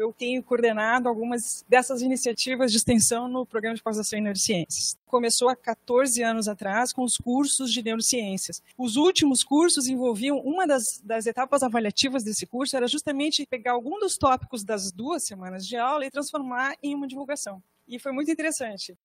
eu 0.00 0.12
tenho 0.12 0.42
coordenado 0.42 1.08
algumas 1.08 1.64
dessas 1.68 2.00
iniciativas 2.00 2.70
de 2.70 2.78
extensão 2.78 3.28
no 3.28 3.44
programa 3.44 3.76
de 3.76 3.82
pós-graduação 3.82 4.18
em 4.18 4.22
neurociências. 4.22 4.96
Começou 5.06 5.48
há 5.48 5.56
14 5.56 6.22
anos 6.22 6.48
atrás 6.48 6.92
com 6.92 7.02
os 7.02 7.18
cursos 7.18 7.70
de 7.70 7.82
neurociências. 7.82 8.62
Os 8.78 8.96
últimos 8.96 9.44
cursos 9.44 9.86
envolviam 9.86 10.38
uma 10.38 10.66
das, 10.66 11.00
das 11.04 11.26
etapas 11.26 11.62
avaliativas 11.62 12.24
desse 12.24 12.46
curso 12.46 12.76
era 12.76 12.88
justamente 12.88 13.46
pegar 13.46 13.72
algum 13.72 13.98
dos 13.98 14.16
tópicos 14.16 14.64
das 14.64 14.90
duas 14.90 15.24
semanas 15.24 15.66
de 15.66 15.76
aula 15.76 16.06
e 16.06 16.10
transformar 16.10 16.76
em 16.82 16.94
uma 16.94 17.06
divulgação. 17.06 17.62
E 17.86 17.98
foi 17.98 18.12
muito 18.12 18.30
interessante. 18.30 18.96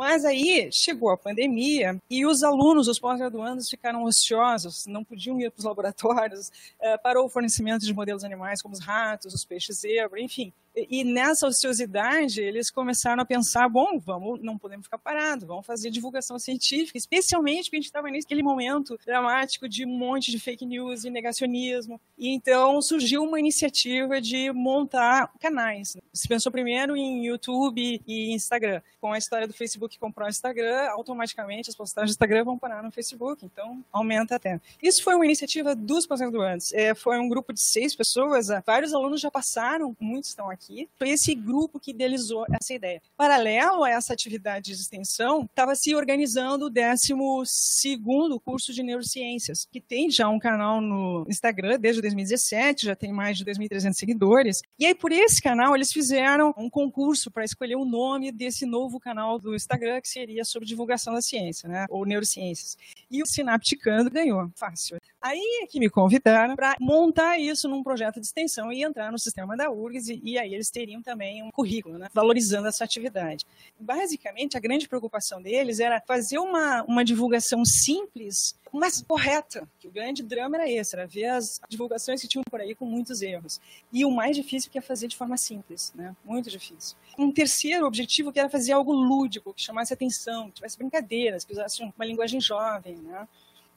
Mas 0.00 0.24
aí 0.24 0.70
chegou 0.72 1.10
a 1.10 1.16
pandemia 1.18 2.00
e 2.08 2.24
os 2.24 2.42
alunos, 2.42 2.88
os 2.88 2.98
pós-graduandos, 2.98 3.68
ficaram 3.68 4.02
ociosos, 4.04 4.86
não 4.86 5.04
podiam 5.04 5.38
ir 5.38 5.50
para 5.50 5.58
os 5.58 5.64
laboratórios, 5.68 6.50
eh, 6.80 6.96
para 6.96 7.22
o 7.22 7.28
fornecimento 7.28 7.84
de 7.84 7.92
modelos 7.92 8.24
animais 8.24 8.62
como 8.62 8.72
os 8.72 8.80
ratos, 8.80 9.34
os 9.34 9.44
peixes 9.44 9.80
zebra, 9.80 10.18
enfim. 10.18 10.54
E, 10.88 11.04
nessa 11.04 11.46
ociosidade, 11.46 12.40
eles 12.40 12.70
começaram 12.70 13.22
a 13.22 13.26
pensar: 13.26 13.68
bom, 13.68 13.98
vamos, 13.98 14.40
não 14.42 14.56
podemos 14.56 14.86
ficar 14.86 14.98
parados, 14.98 15.46
vamos 15.46 15.66
fazer 15.66 15.90
divulgação 15.90 16.38
científica, 16.38 16.96
especialmente 16.96 17.64
porque 17.64 17.76
a 17.76 17.80
gente 17.80 17.86
estava 17.86 18.10
naquele 18.10 18.42
momento 18.42 18.98
dramático 19.04 19.68
de 19.68 19.84
um 19.84 19.90
monte 19.90 20.30
de 20.30 20.38
fake 20.38 20.64
news 20.64 21.04
e 21.04 21.10
negacionismo. 21.10 22.00
E 22.16 22.28
então 22.28 22.80
surgiu 22.80 23.22
uma 23.22 23.38
iniciativa 23.38 24.20
de 24.20 24.52
montar 24.52 25.32
canais. 25.40 25.96
Se 26.12 26.28
pensou 26.28 26.52
primeiro 26.52 26.96
em 26.96 27.26
YouTube 27.26 28.02
e 28.06 28.32
Instagram. 28.32 28.80
Com 29.00 29.12
a 29.12 29.18
história 29.18 29.46
do 29.46 29.54
Facebook 29.54 29.98
comprou 29.98 30.26
o 30.26 30.30
Instagram, 30.30 30.88
automaticamente 30.90 31.70
as 31.70 31.76
postagens 31.76 32.10
do 32.10 32.16
Instagram 32.16 32.44
vão 32.44 32.58
parar 32.58 32.82
no 32.82 32.90
Facebook, 32.90 33.44
então 33.44 33.82
aumenta 33.92 34.36
até. 34.36 34.60
Isso 34.82 35.02
foi 35.02 35.14
uma 35.14 35.24
iniciativa 35.24 35.74
dos 35.74 36.06
pós-graduantes. 36.06 36.72
É, 36.72 36.94
foi 36.94 37.18
um 37.18 37.28
grupo 37.28 37.52
de 37.52 37.60
seis 37.60 37.94
pessoas, 37.94 38.48
vários 38.66 38.92
alunos 38.92 39.20
já 39.20 39.30
passaram, 39.30 39.96
muitos 39.98 40.30
estão 40.30 40.50
aqui 40.50 40.69
aqui, 40.70 40.88
foi 40.96 41.10
esse 41.10 41.34
grupo 41.34 41.80
que 41.80 41.90
idealizou 41.90 42.44
essa 42.52 42.72
ideia. 42.72 43.02
Paralelo 43.16 43.82
a 43.84 43.90
essa 43.90 44.12
atividade 44.12 44.66
de 44.66 44.72
extensão, 44.72 45.44
estava 45.44 45.74
se 45.74 45.94
organizando 45.94 46.66
o 46.66 46.70
12 46.70 47.98
curso 48.44 48.72
de 48.72 48.82
neurociências, 48.82 49.66
que 49.70 49.80
tem 49.80 50.10
já 50.10 50.28
um 50.28 50.38
canal 50.38 50.80
no 50.80 51.26
Instagram 51.28 51.78
desde 51.78 52.00
2017, 52.00 52.86
já 52.86 52.96
tem 52.96 53.12
mais 53.12 53.36
de 53.36 53.44
2.300 53.44 53.94
seguidores. 53.94 54.62
E 54.78 54.86
aí, 54.86 54.94
por 54.94 55.12
esse 55.12 55.42
canal, 55.42 55.74
eles 55.74 55.92
fizeram 55.92 56.54
um 56.56 56.70
concurso 56.70 57.30
para 57.30 57.44
escolher 57.44 57.76
o 57.76 57.84
nome 57.84 58.30
desse 58.30 58.64
novo 58.64 59.00
canal 59.00 59.38
do 59.38 59.54
Instagram, 59.54 60.00
que 60.00 60.08
seria 60.08 60.44
sobre 60.44 60.68
divulgação 60.68 61.14
da 61.14 61.20
ciência, 61.20 61.68
né? 61.68 61.86
Ou 61.90 62.04
neurociências. 62.04 62.76
E 63.10 63.22
o 63.22 63.26
Sinapticando 63.26 64.10
ganhou. 64.10 64.50
Fácil. 64.54 64.98
Aí 65.22 65.60
é 65.62 65.66
que 65.66 65.78
me 65.78 65.90
convidaram 65.90 66.56
para 66.56 66.76
montar 66.80 67.38
isso 67.38 67.68
num 67.68 67.82
projeto 67.82 68.18
de 68.18 68.26
extensão 68.26 68.72
e 68.72 68.82
entrar 68.82 69.12
no 69.12 69.18
sistema 69.18 69.54
da 69.56 69.70
URGS, 69.70 70.08
e, 70.08 70.20
e 70.24 70.38
aí 70.38 70.54
eles 70.54 70.70
teriam 70.70 71.02
também 71.02 71.42
um 71.42 71.50
currículo, 71.50 71.98
né, 71.98 72.08
valorizando 72.14 72.68
essa 72.68 72.84
atividade. 72.84 73.44
Basicamente, 73.78 74.56
a 74.56 74.60
grande 74.60 74.88
preocupação 74.88 75.42
deles 75.42 75.78
era 75.78 76.00
fazer 76.00 76.38
uma, 76.38 76.82
uma 76.84 77.04
divulgação 77.04 77.64
simples, 77.64 78.58
mas 78.72 79.02
correta. 79.02 79.68
O 79.84 79.90
grande 79.90 80.22
drama 80.22 80.56
era 80.56 80.70
esse, 80.70 80.96
era 80.96 81.06
ver 81.06 81.26
as 81.26 81.60
divulgações 81.68 82.22
que 82.22 82.28
tinham 82.28 82.44
por 82.50 82.60
aí 82.60 82.74
com 82.74 82.86
muitos 82.86 83.20
erros. 83.20 83.60
E 83.92 84.04
o 84.04 84.10
mais 84.10 84.36
difícil 84.36 84.70
que 84.70 84.78
é 84.78 84.80
fazer 84.80 85.08
de 85.08 85.16
forma 85.16 85.36
simples, 85.36 85.92
né? 85.94 86.14
Muito 86.24 86.48
difícil. 86.48 86.96
Um 87.18 87.30
terceiro 87.30 87.86
objetivo 87.86 88.32
que 88.32 88.38
era 88.40 88.48
fazer 88.48 88.72
algo 88.72 88.92
lúdico, 88.92 89.52
que 89.52 89.62
chamasse 89.62 89.92
atenção, 89.92 90.46
que 90.48 90.56
tivesse 90.56 90.78
brincadeiras, 90.78 91.44
que 91.44 91.52
usasse 91.52 91.82
uma 91.82 92.04
linguagem 92.06 92.40
jovem, 92.40 92.96
né? 92.96 93.28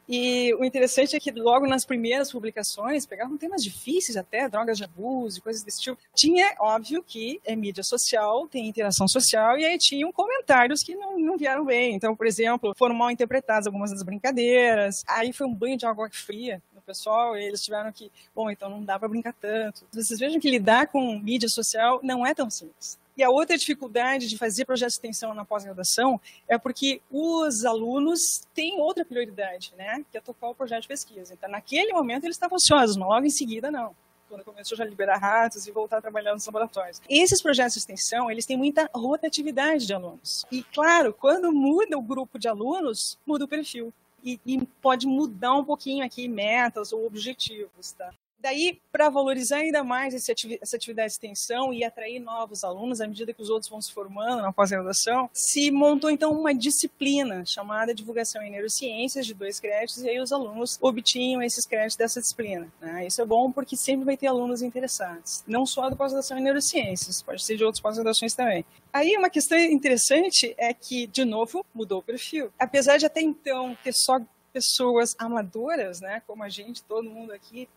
E 0.07 0.53
o 0.55 0.65
interessante 0.65 1.15
é 1.15 1.19
que 1.19 1.31
logo 1.31 1.65
nas 1.65 1.85
primeiras 1.85 2.31
publicações 2.31 3.05
pegavam 3.05 3.37
temas 3.37 3.63
difíceis 3.63 4.17
até, 4.17 4.49
drogas 4.49 4.77
de 4.77 4.83
abuso, 4.83 5.41
coisas 5.41 5.63
desse 5.63 5.81
tipo. 5.81 5.97
Tinha, 6.13 6.55
óbvio, 6.59 7.01
que 7.01 7.39
é 7.45 7.55
mídia 7.55 7.83
social, 7.83 8.47
tem 8.47 8.67
interação 8.67 9.07
social, 9.07 9.57
e 9.57 9.65
aí 9.65 9.77
tinham 9.77 10.11
comentários 10.11 10.83
que 10.83 10.95
não, 10.95 11.17
não 11.17 11.37
vieram 11.37 11.65
bem. 11.65 11.95
Então, 11.95 12.15
por 12.15 12.27
exemplo, 12.27 12.73
foram 12.77 12.95
mal 12.95 13.11
interpretadas 13.11 13.65
algumas 13.65 13.91
das 13.91 14.03
brincadeiras. 14.03 15.03
Aí 15.07 15.31
foi 15.31 15.47
um 15.47 15.53
banho 15.53 15.77
de 15.77 15.85
água 15.85 16.09
fria 16.11 16.61
no 16.75 16.81
pessoal, 16.81 17.37
e 17.37 17.43
eles 17.45 17.63
tiveram 17.63 17.91
que, 17.91 18.11
bom, 18.35 18.49
então 18.51 18.69
não 18.69 18.83
dá 18.83 18.99
para 18.99 19.07
brincar 19.07 19.33
tanto. 19.33 19.85
Vocês 19.91 20.19
vejam 20.19 20.39
que 20.39 20.49
lidar 20.49 20.87
com 20.87 21.17
mídia 21.19 21.47
social 21.47 21.99
não 22.03 22.25
é 22.25 22.33
tão 22.33 22.49
simples. 22.49 22.99
E 23.15 23.23
a 23.23 23.29
outra 23.29 23.57
dificuldade 23.57 24.27
de 24.27 24.37
fazer 24.37 24.65
projeto 24.65 24.89
de 24.89 24.95
extensão 24.95 25.33
na 25.33 25.45
pós-graduação 25.45 26.19
é 26.47 26.57
porque 26.57 27.01
os 27.11 27.63
alunos 27.63 28.45
têm 28.53 28.79
outra 28.79 29.05
prioridade, 29.05 29.73
né? 29.77 30.03
Que 30.11 30.17
é 30.17 30.21
tocar 30.21 30.49
o 30.49 30.55
projeto 30.55 30.83
de 30.83 30.87
pesquisa. 30.87 31.33
Então, 31.33 31.49
naquele 31.49 31.93
momento, 31.93 32.25
eles 32.25 32.35
estavam 32.35 32.55
ansiosos, 32.55 32.97
mas 32.97 33.07
logo 33.07 33.25
em 33.25 33.29
seguida, 33.29 33.69
não 33.69 33.95
quando 34.33 34.45
começou 34.45 34.75
já 34.75 34.83
a 34.83 34.87
liberar 34.87 35.17
ratos 35.17 35.67
e 35.67 35.71
voltar 35.71 35.97
a 35.97 36.01
trabalhar 36.01 36.33
nos 36.33 36.43
laboratórios. 36.47 36.99
Esses 37.07 37.39
projetos 37.39 37.73
de 37.73 37.79
extensão, 37.81 38.31
eles 38.31 38.47
têm 38.47 38.57
muita 38.57 38.89
rotatividade 38.91 39.85
de 39.85 39.93
alunos. 39.93 40.43
E, 40.51 40.63
claro, 40.63 41.13
quando 41.13 41.51
muda 41.51 41.95
o 41.99 42.01
grupo 42.01 42.39
de 42.39 42.47
alunos, 42.47 43.19
muda 43.27 43.45
o 43.45 43.47
perfil. 43.47 43.93
E, 44.23 44.39
e 44.43 44.65
pode 44.81 45.05
mudar 45.05 45.53
um 45.53 45.63
pouquinho 45.63 46.03
aqui 46.03 46.27
metas 46.27 46.91
ou 46.91 47.05
objetivos, 47.05 47.91
tá? 47.91 48.11
Daí, 48.43 48.81
para 48.91 49.07
valorizar 49.07 49.59
ainda 49.59 49.85
mais 49.85 50.13
essa 50.13 50.33
atividade 50.75 51.07
de 51.07 51.13
extensão 51.13 51.73
e 51.73 51.81
atrair 51.81 52.19
novos 52.19 52.65
alunos, 52.65 52.99
à 52.99 53.07
medida 53.07 53.33
que 53.33 53.41
os 53.41 53.49
outros 53.49 53.69
vão 53.69 53.81
se 53.81 53.93
formando 53.93 54.41
na 54.41 54.51
pós-graduação, 54.51 55.29
se 55.31 55.71
montou 55.71 56.09
então 56.09 56.37
uma 56.37 56.53
disciplina 56.53 57.45
chamada 57.45 57.95
Divulgação 57.95 58.41
em 58.43 58.51
Neurociências, 58.51 59.25
de 59.25 59.33
dois 59.33 59.61
créditos, 59.61 60.03
e 60.03 60.09
aí 60.09 60.19
os 60.19 60.33
alunos 60.33 60.77
obtinham 60.81 61.41
esses 61.41 61.65
créditos 61.65 61.95
dessa 61.95 62.19
disciplina. 62.19 62.67
Né? 62.81 63.07
Isso 63.07 63.21
é 63.21 63.25
bom 63.25 63.49
porque 63.49 63.77
sempre 63.77 64.03
vai 64.03 64.17
ter 64.17 64.27
alunos 64.27 64.61
interessados, 64.61 65.41
não 65.47 65.65
só 65.65 65.89
da 65.89 65.95
pós-graduação 65.95 66.37
em 66.37 66.41
Neurociências, 66.43 67.21
pode 67.21 67.41
ser 67.41 67.55
de 67.55 67.63
outras 67.63 67.79
pós-graduações 67.79 68.33
também. 68.33 68.65
Aí 68.91 69.15
uma 69.15 69.29
questão 69.29 69.57
interessante 69.57 70.53
é 70.57 70.73
que, 70.73 71.07
de 71.07 71.23
novo, 71.23 71.65
mudou 71.73 71.99
o 71.99 72.03
perfil. 72.03 72.51
Apesar 72.59 72.97
de 72.97 73.05
até 73.05 73.21
então 73.21 73.77
ter 73.81 73.93
só 73.93 74.19
pessoas 74.51 75.15
amadoras, 75.17 76.01
né, 76.01 76.21
como 76.27 76.43
a 76.43 76.49
gente, 76.49 76.83
todo 76.83 77.09
mundo 77.09 77.31
aqui, 77.31 77.69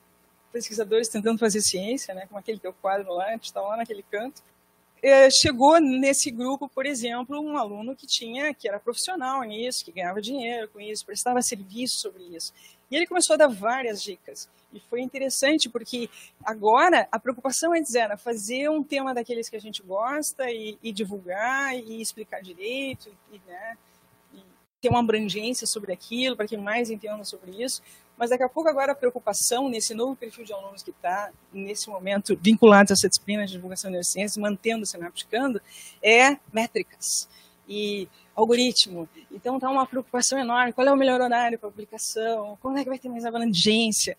pesquisadores 0.56 1.08
tentando 1.08 1.38
fazer 1.38 1.60
ciência, 1.60 2.14
né, 2.14 2.24
como 2.26 2.38
aquele 2.38 2.58
teu 2.58 2.72
quadro 2.72 3.12
lá, 3.12 3.26
a 3.26 3.32
gente 3.32 3.44
está 3.44 3.60
lá 3.60 3.76
naquele 3.76 4.02
canto. 4.02 4.42
é, 5.02 5.30
chegou 5.30 5.78
nesse 5.80 6.30
grupo, 6.30 6.68
por 6.68 6.86
exemplo, 6.86 7.38
um 7.38 7.56
aluno 7.58 7.94
que 7.94 8.06
tinha, 8.06 8.54
que 8.54 8.66
era 8.66 8.80
profissional 8.80 9.42
nisso, 9.42 9.84
que 9.84 9.92
ganhava 9.92 10.20
dinheiro 10.20 10.68
com 10.68 10.80
isso, 10.80 11.04
prestava 11.04 11.42
serviço 11.42 11.98
sobre 11.98 12.22
isso. 12.34 12.52
E 12.90 12.96
ele 12.96 13.06
começou 13.06 13.34
a 13.34 13.36
dar 13.36 13.48
várias 13.48 14.02
dicas. 14.02 14.48
E 14.72 14.80
foi 14.80 15.00
interessante 15.02 15.68
porque 15.68 16.08
agora 16.44 17.06
a 17.12 17.18
preocupação 17.18 17.74
é 17.74 17.80
dizer, 17.80 18.00
era 18.00 18.16
fazer 18.16 18.68
um 18.70 18.82
tema 18.82 19.12
daqueles 19.14 19.48
que 19.48 19.56
a 19.56 19.60
gente 19.60 19.82
gosta 19.82 20.50
e, 20.50 20.78
e 20.82 20.92
divulgar 20.92 21.76
e 21.76 22.00
explicar 22.00 22.40
direito 22.40 23.10
e, 23.30 23.40
né, 23.46 23.76
e 24.34 24.38
ter 24.80 24.88
uma 24.88 25.00
abrangência 25.00 25.66
sobre 25.66 25.92
aquilo 25.92 26.36
para 26.36 26.48
que 26.48 26.56
mais 26.56 26.90
entendam 26.90 27.24
sobre 27.24 27.62
isso. 27.62 27.82
Mas 28.16 28.30
daqui 28.30 28.42
a 28.42 28.48
pouco 28.48 28.68
agora 28.68 28.92
a 28.92 28.94
preocupação 28.94 29.68
nesse 29.68 29.94
novo 29.94 30.16
perfil 30.16 30.44
de 30.44 30.52
alunos 30.52 30.82
que 30.82 30.90
está 30.90 31.30
nesse 31.52 31.88
momento 31.88 32.38
vinculados 32.40 32.90
a 32.90 32.94
essa 32.94 33.08
disciplina 33.08 33.44
de 33.44 33.52
divulgação 33.52 33.90
de 33.90 33.92
neurociências, 33.92 34.36
mantendo-se 34.36 34.92
Senapticando, 34.92 35.60
é 36.02 36.38
métricas 36.52 37.28
e 37.68 38.08
algoritmo. 38.34 39.08
Então 39.30 39.56
está 39.56 39.70
uma 39.70 39.86
preocupação 39.86 40.38
enorme. 40.38 40.72
Qual 40.72 40.86
é 40.86 40.92
o 40.92 40.96
melhor 40.96 41.20
horário 41.20 41.58
para 41.58 41.70
publicação? 41.70 42.56
Quando 42.60 42.78
é 42.78 42.82
que 42.82 42.88
vai 42.88 42.98
ter 42.98 43.08
mais 43.08 43.24
abrangência? 43.24 44.16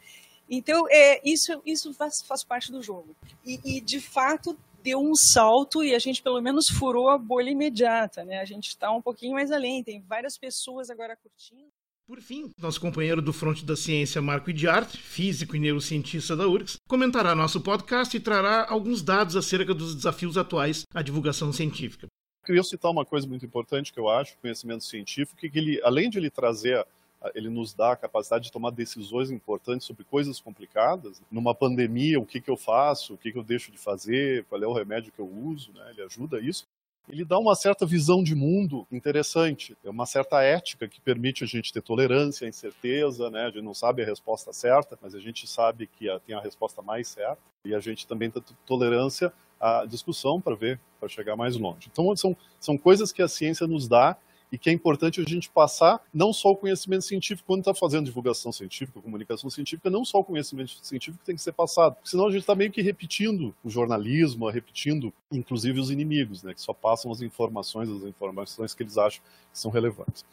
Então 0.50 0.88
é 0.90 1.22
isso 1.28 1.62
isso 1.66 1.94
faz, 1.94 2.22
faz 2.26 2.44
parte 2.44 2.72
do 2.72 2.82
jogo. 2.82 3.16
E, 3.46 3.60
e 3.78 3.82
de 3.82 4.00
fato 4.00 4.58
deu 4.84 5.00
um 5.00 5.16
salto 5.16 5.84
e 5.84 5.94
a 5.94 6.00
gente 6.00 6.22
pelo 6.22 6.42
menos 6.42 6.68
furou 6.70 7.10
a 7.10 7.18
bolha 7.18 7.50
imediata, 7.50 8.24
né? 8.24 8.40
A 8.40 8.46
gente 8.46 8.70
está 8.70 8.92
um 8.92 9.02
pouquinho 9.02 9.34
mais 9.34 9.52
além. 9.52 9.84
Tem 9.84 10.02
várias 10.02 10.38
pessoas 10.38 10.90
agora 10.90 11.16
curtindo. 11.16 11.77
Por 12.08 12.22
fim, 12.22 12.50
nosso 12.58 12.80
companheiro 12.80 13.22
do 13.22 13.34
Fronte 13.34 13.66
da 13.66 13.76
Ciência, 13.76 14.22
Marco 14.22 14.50
Idiart, 14.50 14.96
físico 14.96 15.58
e 15.58 15.60
neurocientista 15.60 16.38
da 16.38 16.48
URGS, 16.48 16.78
comentará 16.88 17.36
nosso 17.36 17.60
podcast 17.60 18.16
e 18.16 18.20
trará 18.22 18.66
alguns 18.70 19.04
dados 19.04 19.36
acerca 19.36 19.74
dos 19.74 19.94
desafios 19.94 20.38
atuais 20.38 20.84
à 20.94 21.02
divulgação 21.02 21.52
científica. 21.52 22.08
Queria 22.46 22.64
citar 22.64 22.92
uma 22.92 23.04
coisa 23.04 23.28
muito 23.28 23.46
importante 23.46 23.92
que 23.92 24.00
eu 24.00 24.08
acho, 24.08 24.38
conhecimento 24.38 24.86
científico, 24.86 25.36
que 25.36 25.52
ele, 25.54 25.82
além 25.84 26.10
de 26.10 26.18
ele 26.18 26.30
trazer 26.30 26.88
ele 27.36 27.50
nos 27.50 27.74
dá 27.74 27.92
a 27.92 27.98
capacidade 27.98 28.46
de 28.46 28.52
tomar 28.54 28.70
decisões 28.70 29.30
importantes 29.30 29.86
sobre 29.86 30.06
coisas 30.06 30.40
complicadas. 30.40 31.20
Numa 31.30 31.54
pandemia, 31.54 32.20
o 32.20 32.26
que, 32.26 32.40
que 32.40 32.50
eu 32.50 32.56
faço, 32.56 33.16
o 33.16 33.18
que, 33.18 33.34
que 33.34 33.38
eu 33.38 33.44
deixo 33.44 33.70
de 33.70 33.78
fazer, 33.78 34.46
qual 34.46 34.64
é 34.64 34.68
o 34.68 34.72
remédio 34.72 35.12
que 35.12 35.20
eu 35.20 35.28
uso, 35.28 35.74
né? 35.74 35.90
ele 35.90 36.04
ajuda 36.04 36.40
isso 36.40 36.66
ele 37.10 37.24
dá 37.24 37.40
uma 37.40 37.56
certa 37.56 37.86
visão 37.86 38.22
de 38.22 38.36
mundo 38.36 38.86
interessante, 38.92 39.78
é 39.84 39.90
uma 39.90 40.06
certa 40.06 40.42
ética 40.42 40.88
que 40.88 41.00
permite 41.00 41.44
a 41.44 41.48
gente 41.48 41.72
ter 41.72 41.82
tolerância, 41.82 42.48
incerteza, 42.48 43.30
né? 43.30 43.44
A 43.44 43.50
gente 43.50 43.64
não 43.64 43.74
sabe 43.74 44.04
a 44.04 44.06
resposta 44.06 44.52
certa, 44.52 44.98
mas 45.02 45.16
a 45.16 45.20
gente 45.20 45.48
sabe 45.48 45.88
que 45.88 46.08
tem 46.26 46.36
a 46.36 46.42
resposta 46.42 46.82
mais 46.82 47.08
certa 47.08 47.42
e 47.64 47.74
a 47.74 47.80
gente 47.80 48.06
também 48.06 48.30
tem 48.30 48.44
tolerância 48.66 49.32
à 49.60 49.86
discussão 49.86 50.42
para 50.42 50.56
ver, 50.56 50.80
para 51.00 51.10
chegar 51.10 51.36
mais 51.36 51.56
longe. 51.56 51.90
Então 51.92 52.16
são, 52.16 52.36
são 52.60 52.78
coisas 52.78 53.12
que 53.12 53.22
a 53.22 53.28
ciência 53.28 53.66
nos 53.66 53.88
dá 53.88 54.18
e 54.52 54.58
que 54.58 54.70
é 54.70 54.74
importante 54.74 55.20
a 55.22 55.24
gente 55.24 55.50
passar 55.50 56.02
não 56.14 56.32
só 56.32 56.52
o 56.52 56.56
conhecimento 56.56 57.04
científico, 57.04 57.48
quando 57.48 57.60
está 57.60 57.74
fazendo 57.74 58.06
divulgação 58.06 58.52
científica, 58.52 59.02
comunicação 59.02 59.50
científica, 59.50 59.90
não 59.90 60.06
só 60.06 60.20
o 60.20 60.24
conhecimento 60.24 60.72
científico 60.82 61.24
tem 61.26 61.36
que 61.36 61.42
ser 61.42 61.54
passado, 61.54 61.98
senão 62.04 62.28
a 62.28 62.32
gente 62.32 62.42
está 62.42 62.56
meio 62.56 62.72
que 62.72 62.82
repetindo 62.82 63.54
o 63.64 63.70
jornalismo, 63.70 64.50
repetindo 64.50 65.14
inclusive 65.32 65.80
os 65.80 65.92
inimigos, 65.92 66.44
né, 66.44 66.54
que 66.54 66.62
só 66.62 66.74
passam 66.74 67.12
as 67.12 67.22
informações, 67.22 67.90
as 67.90 68.04
informações 68.04 68.74
que 68.74 68.84
eles 68.84 68.98
acham 68.98 69.22
que 69.52 69.60
são 69.60 69.72
relevantes. 69.72 70.26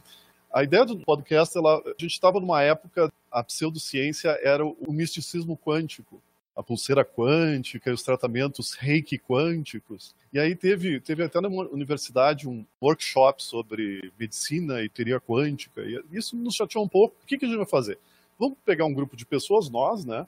A 0.52 0.62
ideia 0.62 0.84
do 0.84 0.96
podcast, 0.98 1.58
ela, 1.58 1.78
a 1.78 1.94
gente 1.98 2.12
estava 2.12 2.38
numa 2.38 2.62
época, 2.62 3.12
a 3.30 3.42
pseudociência 3.42 4.38
era 4.40 4.64
o 4.64 4.92
misticismo 4.92 5.58
quântico, 5.58 6.22
a 6.56 6.62
pulseira 6.62 7.04
quântica 7.04 7.92
os 7.92 8.02
tratamentos 8.02 8.74
reiki 8.74 9.18
quânticos. 9.18 10.14
E 10.32 10.38
aí 10.38 10.54
teve, 10.54 11.00
teve 11.00 11.22
até 11.22 11.40
na 11.40 11.48
universidade 11.48 12.48
um 12.48 12.64
workshop 12.80 13.42
sobre 13.42 14.12
medicina 14.18 14.82
e 14.82 14.88
teoria 14.88 15.20
quântica. 15.20 15.82
E 15.82 16.02
isso 16.12 16.36
nos 16.36 16.54
chateou 16.54 16.84
um 16.84 16.88
pouco. 16.88 17.16
O 17.22 17.26
que, 17.26 17.38
que 17.38 17.44
a 17.44 17.48
gente 17.48 17.56
vai 17.56 17.66
fazer? 17.66 17.98
Vamos 18.38 18.58
pegar 18.64 18.84
um 18.84 18.94
grupo 18.94 19.16
de 19.16 19.26
pessoas, 19.26 19.68
nós, 19.68 20.04
né? 20.04 20.26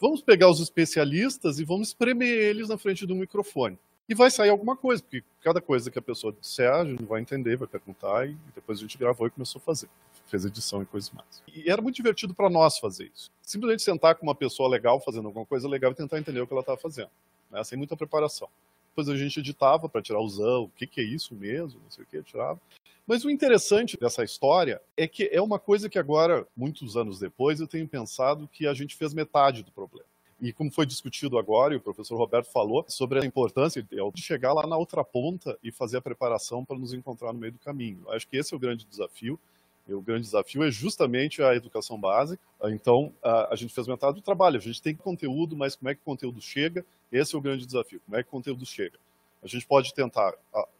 Vamos 0.00 0.22
pegar 0.22 0.48
os 0.48 0.60
especialistas 0.60 1.58
e 1.58 1.64
vamos 1.64 1.88
espremer 1.88 2.28
eles 2.28 2.68
na 2.68 2.78
frente 2.78 3.06
do 3.06 3.14
microfone 3.14 3.78
e 4.10 4.14
vai 4.14 4.28
sair 4.28 4.50
alguma 4.50 4.76
coisa, 4.76 5.00
porque 5.00 5.22
cada 5.40 5.60
coisa 5.60 5.88
que 5.88 5.96
a 5.96 6.02
pessoa 6.02 6.32
disser, 6.32 6.68
a 6.68 6.84
gente 6.84 7.04
vai 7.04 7.20
entender, 7.20 7.56
vai 7.56 7.68
perguntar, 7.68 8.28
e 8.28 8.36
depois 8.56 8.80
a 8.80 8.82
gente 8.82 8.98
gravou 8.98 9.28
e 9.28 9.30
começou 9.30 9.60
a 9.60 9.64
fazer. 9.64 9.88
Fez 10.26 10.44
edição 10.44 10.82
e 10.82 10.84
coisas 10.84 11.12
mais. 11.12 11.40
E 11.46 11.70
era 11.70 11.80
muito 11.80 11.94
divertido 11.94 12.34
para 12.34 12.50
nós 12.50 12.76
fazer 12.80 13.08
isso. 13.14 13.30
Simplesmente 13.40 13.84
sentar 13.84 14.16
com 14.16 14.26
uma 14.26 14.34
pessoa 14.34 14.68
legal, 14.68 15.00
fazendo 15.00 15.26
alguma 15.28 15.46
coisa 15.46 15.68
legal 15.68 15.92
e 15.92 15.94
tentar 15.94 16.18
entender 16.18 16.40
o 16.40 16.46
que 16.46 16.52
ela 16.52 16.60
estava 16.60 16.76
fazendo, 16.76 17.08
né? 17.52 17.62
sem 17.62 17.78
muita 17.78 17.96
preparação. 17.96 18.48
Depois 18.88 19.08
a 19.08 19.16
gente 19.16 19.38
editava 19.38 19.88
para 19.88 20.02
tirar 20.02 20.18
o 20.18 20.28
zão, 20.28 20.64
o 20.64 20.70
que, 20.70 20.88
que 20.88 21.00
é 21.00 21.04
isso 21.04 21.32
mesmo, 21.36 21.80
não 21.80 21.90
sei 21.90 22.02
o 22.02 22.06
que, 22.08 22.20
tirava. 22.24 22.60
Mas 23.06 23.24
o 23.24 23.30
interessante 23.30 23.96
dessa 23.96 24.24
história 24.24 24.82
é 24.96 25.06
que 25.06 25.30
é 25.32 25.40
uma 25.40 25.60
coisa 25.60 25.88
que 25.88 26.00
agora, 26.00 26.44
muitos 26.56 26.96
anos 26.96 27.20
depois, 27.20 27.60
eu 27.60 27.68
tenho 27.68 27.86
pensado 27.86 28.48
que 28.52 28.66
a 28.66 28.74
gente 28.74 28.96
fez 28.96 29.14
metade 29.14 29.62
do 29.62 29.70
problema. 29.70 30.09
E 30.40 30.52
como 30.52 30.70
foi 30.70 30.86
discutido 30.86 31.38
agora, 31.38 31.74
e 31.74 31.76
o 31.76 31.80
professor 31.80 32.16
Roberto 32.16 32.50
falou, 32.50 32.84
sobre 32.88 33.20
a 33.20 33.26
importância 33.26 33.82
de 33.82 34.22
chegar 34.22 34.54
lá 34.54 34.66
na 34.66 34.76
outra 34.76 35.04
ponta 35.04 35.58
e 35.62 35.70
fazer 35.70 35.98
a 35.98 36.00
preparação 36.00 36.64
para 36.64 36.78
nos 36.78 36.94
encontrar 36.94 37.32
no 37.32 37.38
meio 37.38 37.52
do 37.52 37.58
caminho. 37.58 38.02
Acho 38.08 38.26
que 38.26 38.38
esse 38.38 38.54
é 38.54 38.56
o 38.56 38.60
grande 38.60 38.86
desafio. 38.86 39.38
E 39.86 39.92
o 39.92 40.00
grande 40.00 40.22
desafio 40.22 40.62
é 40.62 40.70
justamente 40.70 41.42
a 41.42 41.54
educação 41.54 42.00
básica. 42.00 42.40
Então, 42.64 43.12
a, 43.22 43.54
gente 43.56 43.74
fez 43.74 43.86
metade 43.86 44.14
do 44.14 44.22
trabalho. 44.22 44.56
A 44.56 44.60
gente 44.60 44.80
tem 44.80 44.94
conteúdo, 44.94 45.56
mas 45.56 45.74
como 45.74 45.90
é 45.90 45.94
que 45.94 46.00
o 46.00 46.04
conteúdo 46.04 46.40
chega? 46.40 46.86
Esse 47.10 47.34
é 47.34 47.38
o 47.38 47.40
grande 47.40 47.66
desafio. 47.66 48.00
Como 48.06 48.16
é 48.16 48.22
que 48.22 48.28
o 48.28 48.30
conteúdo 48.30 48.64
chega? 48.64 48.98
A 49.42 49.48
gente 49.48 49.66
pode 49.66 49.92
tentar 49.92 50.34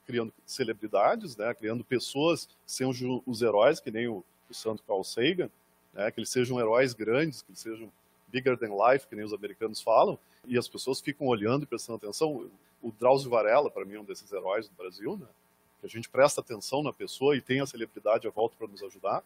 criando 0.06 0.32
celebridades, 0.46 1.36
né, 1.36 1.52
criando 1.54 1.84
pessoas 1.84 2.46
que 2.46 2.54
sejam 2.66 3.22
os 3.26 3.42
heróis, 3.42 3.80
que 3.80 3.90
nem 3.90 4.06
o, 4.06 4.24
o 4.48 4.54
Santo 4.54 4.82
Carl 4.86 5.02
Sagan, 5.02 5.50
né, 5.92 6.10
que 6.10 6.20
eles 6.20 6.28
sejam 6.28 6.60
heróis 6.60 6.92
grandes, 6.92 7.42
que 7.42 7.50
eles 7.50 7.60
sejam 7.60 7.90
bigger 8.30 8.56
than 8.56 8.70
life, 8.74 9.06
que 9.06 9.16
nem 9.16 9.24
os 9.24 9.32
americanos 9.32 9.80
falam, 9.80 10.18
e 10.46 10.56
as 10.56 10.68
pessoas 10.68 11.00
ficam 11.00 11.26
olhando 11.26 11.64
e 11.64 11.66
prestando 11.66 11.96
atenção. 11.96 12.48
O 12.82 12.92
Drauzio 12.92 13.30
Varela, 13.30 13.70
para 13.70 13.84
mim, 13.84 13.94
é 13.94 14.00
um 14.00 14.04
desses 14.04 14.30
heróis 14.32 14.68
do 14.68 14.74
Brasil, 14.74 15.16
né? 15.16 15.26
Que 15.80 15.86
a 15.86 15.88
gente 15.88 16.08
presta 16.08 16.40
atenção 16.40 16.82
na 16.82 16.92
pessoa 16.92 17.36
e 17.36 17.40
tem 17.40 17.60
a 17.60 17.66
celebridade 17.66 18.26
à 18.26 18.30
volta 18.30 18.54
para 18.56 18.68
nos 18.68 18.82
ajudar. 18.82 19.22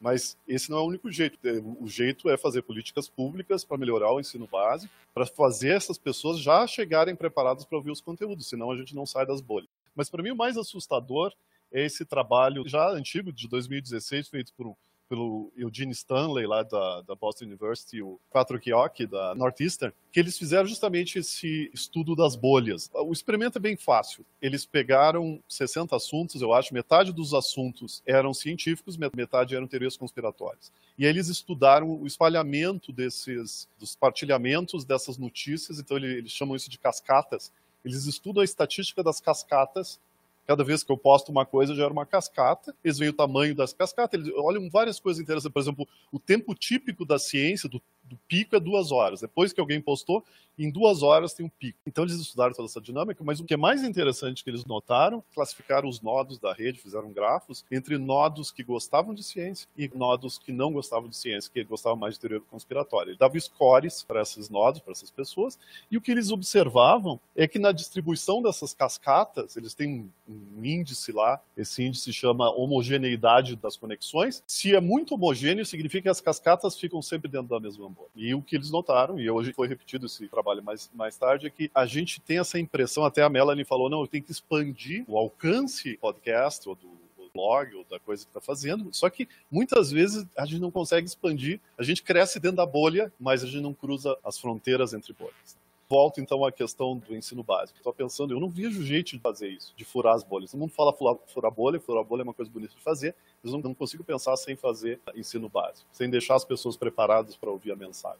Mas 0.00 0.36
esse 0.46 0.70
não 0.70 0.78
é 0.78 0.80
o 0.82 0.86
único 0.86 1.10
jeito. 1.10 1.38
O 1.80 1.88
jeito 1.88 2.28
é 2.28 2.36
fazer 2.36 2.62
políticas 2.62 3.08
públicas 3.08 3.64
para 3.64 3.78
melhorar 3.78 4.12
o 4.12 4.20
ensino 4.20 4.46
básico, 4.46 4.92
para 5.14 5.24
fazer 5.24 5.70
essas 5.70 5.96
pessoas 5.96 6.38
já 6.38 6.66
chegarem 6.66 7.16
preparadas 7.16 7.64
para 7.64 7.78
ouvir 7.78 7.90
os 7.90 8.00
conteúdos, 8.00 8.46
senão 8.46 8.70
a 8.70 8.76
gente 8.76 8.94
não 8.94 9.06
sai 9.06 9.24
das 9.24 9.40
bolhas. 9.40 9.70
Mas 9.94 10.10
para 10.10 10.22
mim 10.22 10.30
o 10.30 10.36
mais 10.36 10.58
assustador 10.58 11.32
é 11.72 11.84
esse 11.84 12.04
trabalho 12.04 12.68
já 12.68 12.90
antigo, 12.90 13.32
de 13.32 13.48
2016, 13.48 14.28
feito 14.28 14.52
por 14.52 14.76
pelo 15.08 15.52
Eugene 15.56 15.92
Stanley, 15.92 16.46
lá 16.46 16.62
da, 16.62 17.02
da 17.02 17.14
Boston 17.14 17.46
University, 17.46 18.02
o 18.02 18.18
Patrick 18.32 18.70
Yock, 18.70 19.06
da 19.06 19.34
Northeastern, 19.34 19.92
que 20.12 20.20
eles 20.20 20.38
fizeram 20.38 20.66
justamente 20.66 21.18
esse 21.18 21.70
estudo 21.72 22.14
das 22.14 22.36
bolhas. 22.36 22.90
O 22.94 23.12
experimento 23.12 23.58
é 23.58 23.60
bem 23.60 23.76
fácil. 23.76 24.24
Eles 24.40 24.64
pegaram 24.66 25.42
60 25.48 25.94
assuntos, 25.94 26.42
eu 26.42 26.52
acho, 26.52 26.74
metade 26.74 27.12
dos 27.12 27.34
assuntos 27.34 28.02
eram 28.06 28.34
científicos, 28.34 28.96
metade 28.96 29.54
eram 29.54 29.66
teorias 29.66 29.96
conspiratórias. 29.96 30.72
E 30.98 31.04
aí 31.04 31.10
eles 31.10 31.28
estudaram 31.28 32.00
o 32.00 32.06
espalhamento 32.06 32.92
desses, 32.92 33.68
dos 33.78 33.94
partilhamentos 33.94 34.84
dessas 34.84 35.18
notícias, 35.18 35.78
então 35.78 35.96
eles 35.96 36.32
chamam 36.32 36.56
isso 36.56 36.70
de 36.70 36.78
cascatas. 36.78 37.52
Eles 37.84 38.06
estudam 38.06 38.40
a 38.40 38.44
estatística 38.44 39.02
das 39.02 39.20
cascatas 39.20 40.00
Cada 40.46 40.62
vez 40.62 40.84
que 40.84 40.92
eu 40.92 40.96
posto 40.96 41.30
uma 41.30 41.44
coisa, 41.44 41.74
gera 41.74 41.92
uma 41.92 42.06
cascata. 42.06 42.74
Eles 42.84 42.98
veem 42.98 43.10
o 43.10 43.14
tamanho 43.14 43.54
das 43.54 43.72
cascatas, 43.72 44.20
eles 44.20 44.32
olham 44.36 44.70
várias 44.70 45.00
coisas 45.00 45.20
interessantes. 45.20 45.52
Por 45.52 45.60
exemplo, 45.60 45.88
o 46.12 46.20
tempo 46.20 46.54
típico 46.54 47.04
da 47.04 47.18
ciência, 47.18 47.68
do, 47.68 47.82
do 48.08 48.16
pico, 48.28 48.56
é 48.56 48.60
duas 48.60 48.92
horas. 48.92 49.20
Depois 49.20 49.52
que 49.52 49.60
alguém 49.60 49.80
postou, 49.80 50.24
em 50.58 50.70
duas 50.70 51.02
horas 51.02 51.34
tem 51.34 51.44
um 51.44 51.48
pico. 51.50 51.78
Então 51.86 52.04
eles 52.04 52.16
estudaram 52.16 52.54
toda 52.54 52.68
essa 52.68 52.80
dinâmica, 52.80 53.22
mas 53.22 53.40
o 53.40 53.44
que 53.44 53.54
é 53.54 53.56
mais 53.56 53.82
interessante 53.82 54.42
que 54.42 54.50
eles 54.50 54.64
notaram, 54.64 55.22
classificaram 55.34 55.88
os 55.88 56.00
nodos 56.00 56.38
da 56.38 56.52
rede, 56.52 56.80
fizeram 56.80 57.12
grafos 57.12 57.64
entre 57.70 57.98
nodos 57.98 58.50
que 58.50 58.62
gostavam 58.62 59.14
de 59.14 59.22
ciência 59.22 59.68
e 59.76 59.90
nodos 59.94 60.38
que 60.38 60.52
não 60.52 60.72
gostavam 60.72 61.08
de 61.08 61.16
ciência, 61.16 61.50
que 61.52 61.62
gostavam 61.64 61.98
mais 61.98 62.14
de 62.14 62.20
teoria 62.20 62.40
conspiratória. 62.40 63.10
Ele 63.10 63.18
dava 63.18 63.38
scores 63.38 64.02
para 64.02 64.22
esses 64.22 64.48
nodos, 64.48 64.80
para 64.80 64.92
essas 64.92 65.10
pessoas, 65.10 65.58
e 65.90 65.96
o 65.96 66.00
que 66.00 66.10
eles 66.10 66.30
observavam 66.30 67.20
é 67.34 67.46
que 67.46 67.58
na 67.58 67.72
distribuição 67.72 68.42
dessas 68.42 68.72
cascatas, 68.72 69.56
eles 69.56 69.74
têm 69.74 70.10
um 70.28 70.64
índice 70.64 71.12
lá, 71.12 71.40
esse 71.56 71.82
índice 71.82 72.12
chama 72.12 72.50
homogeneidade 72.50 73.56
das 73.56 73.76
conexões. 73.76 74.42
Se 74.46 74.74
é 74.74 74.80
muito 74.80 75.14
homogêneo, 75.14 75.66
significa 75.66 76.02
que 76.04 76.08
as 76.08 76.20
cascatas 76.20 76.78
ficam 76.78 77.02
sempre 77.02 77.30
dentro 77.30 77.48
da 77.48 77.60
mesma 77.60 77.86
E 78.14 78.34
o 78.34 78.40
que 78.40 78.56
eles 78.56 78.70
notaram, 78.70 79.20
e 79.20 79.28
hoje 79.28 79.52
foi 79.52 79.68
repetido 79.68 80.06
esse 80.06 80.26
trabalho 80.28 80.62
mais, 80.62 80.90
mais 80.94 81.16
tarde, 81.16 81.46
é 81.46 81.50
que 81.50 81.70
a 81.74 81.84
gente 81.84 82.20
tem 82.20 82.38
essa 82.38 82.58
impressão, 82.58 83.04
até 83.04 83.22
a 83.22 83.28
Melanie 83.28 83.64
falou, 83.64 83.90
não, 83.90 84.06
tenho 84.06 84.24
que 84.24 84.32
expandir 84.32 85.04
o 85.06 85.18
alcance 85.18 85.92
do 85.92 85.98
podcast 85.98 86.68
ou 86.68 86.74
do 86.74 87.06
blog 87.36 87.74
ou 87.74 87.84
da 87.84 88.00
coisa 88.00 88.24
que 88.24 88.30
está 88.30 88.40
fazendo. 88.40 88.88
Só 88.92 89.10
que 89.10 89.28
muitas 89.50 89.90
vezes 89.90 90.26
a 90.36 90.46
gente 90.46 90.60
não 90.60 90.70
consegue 90.70 91.06
expandir. 91.06 91.60
A 91.76 91.82
gente 91.82 92.02
cresce 92.02 92.40
dentro 92.40 92.56
da 92.56 92.66
bolha, 92.66 93.12
mas 93.20 93.44
a 93.44 93.46
gente 93.46 93.60
não 93.60 93.74
cruza 93.74 94.16
as 94.24 94.38
fronteiras 94.38 94.94
entre 94.94 95.12
bolhas. 95.12 95.56
Volto 95.88 96.20
então 96.20 96.44
à 96.44 96.50
questão 96.50 96.98
do 96.98 97.14
ensino 97.14 97.44
básico. 97.44 97.78
Estou 97.78 97.92
pensando, 97.92 98.34
eu 98.34 98.40
não 98.40 98.48
vejo 98.48 98.84
jeito 98.84 99.12
de 99.12 99.20
fazer 99.20 99.48
isso, 99.48 99.72
de 99.76 99.84
furar 99.84 100.14
as 100.14 100.24
bolhas. 100.24 100.50
Todo 100.50 100.60
mundo 100.60 100.72
fala 100.72 100.92
furar 100.92 101.52
bolha, 101.52 101.78
furar 101.78 102.04
bolha 102.04 102.22
é 102.22 102.24
uma 102.24 102.34
coisa 102.34 102.50
bonita 102.50 102.74
de 102.74 102.82
fazer, 102.82 103.14
mas 103.42 103.52
não, 103.52 103.60
não 103.60 103.74
consigo 103.74 104.02
pensar 104.02 104.36
sem 104.36 104.56
fazer 104.56 105.00
ensino 105.14 105.48
básico, 105.48 105.88
sem 105.92 106.10
deixar 106.10 106.34
as 106.34 106.44
pessoas 106.44 106.76
preparadas 106.76 107.36
para 107.36 107.50
ouvir 107.50 107.70
a 107.70 107.76
mensagem. 107.76 108.18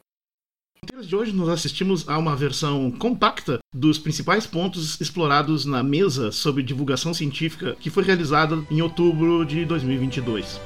de 1.02 1.16
hoje 1.16 1.32
nós 1.32 1.48
assistimos 1.48 2.08
a 2.08 2.16
uma 2.16 2.36
versão 2.36 2.88
compacta 2.92 3.58
dos 3.74 3.98
principais 3.98 4.46
pontos 4.46 5.00
explorados 5.00 5.64
na 5.64 5.82
mesa 5.82 6.30
sobre 6.30 6.62
divulgação 6.62 7.12
científica 7.12 7.74
que 7.74 7.90
foi 7.90 8.04
realizada 8.04 8.64
em 8.70 8.80
outubro 8.80 9.44
de 9.44 9.64
2022. 9.64 10.60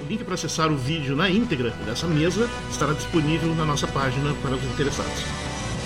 O 0.00 0.04
link 0.04 0.22
para 0.22 0.34
acessar 0.34 0.70
o 0.70 0.76
vídeo 0.76 1.16
na 1.16 1.28
íntegra 1.28 1.70
dessa 1.84 2.06
mesa 2.06 2.48
estará 2.70 2.92
disponível 2.92 3.52
na 3.56 3.64
nossa 3.64 3.88
página 3.88 4.32
para 4.34 4.54
os 4.54 4.62
interessados. 4.62 5.47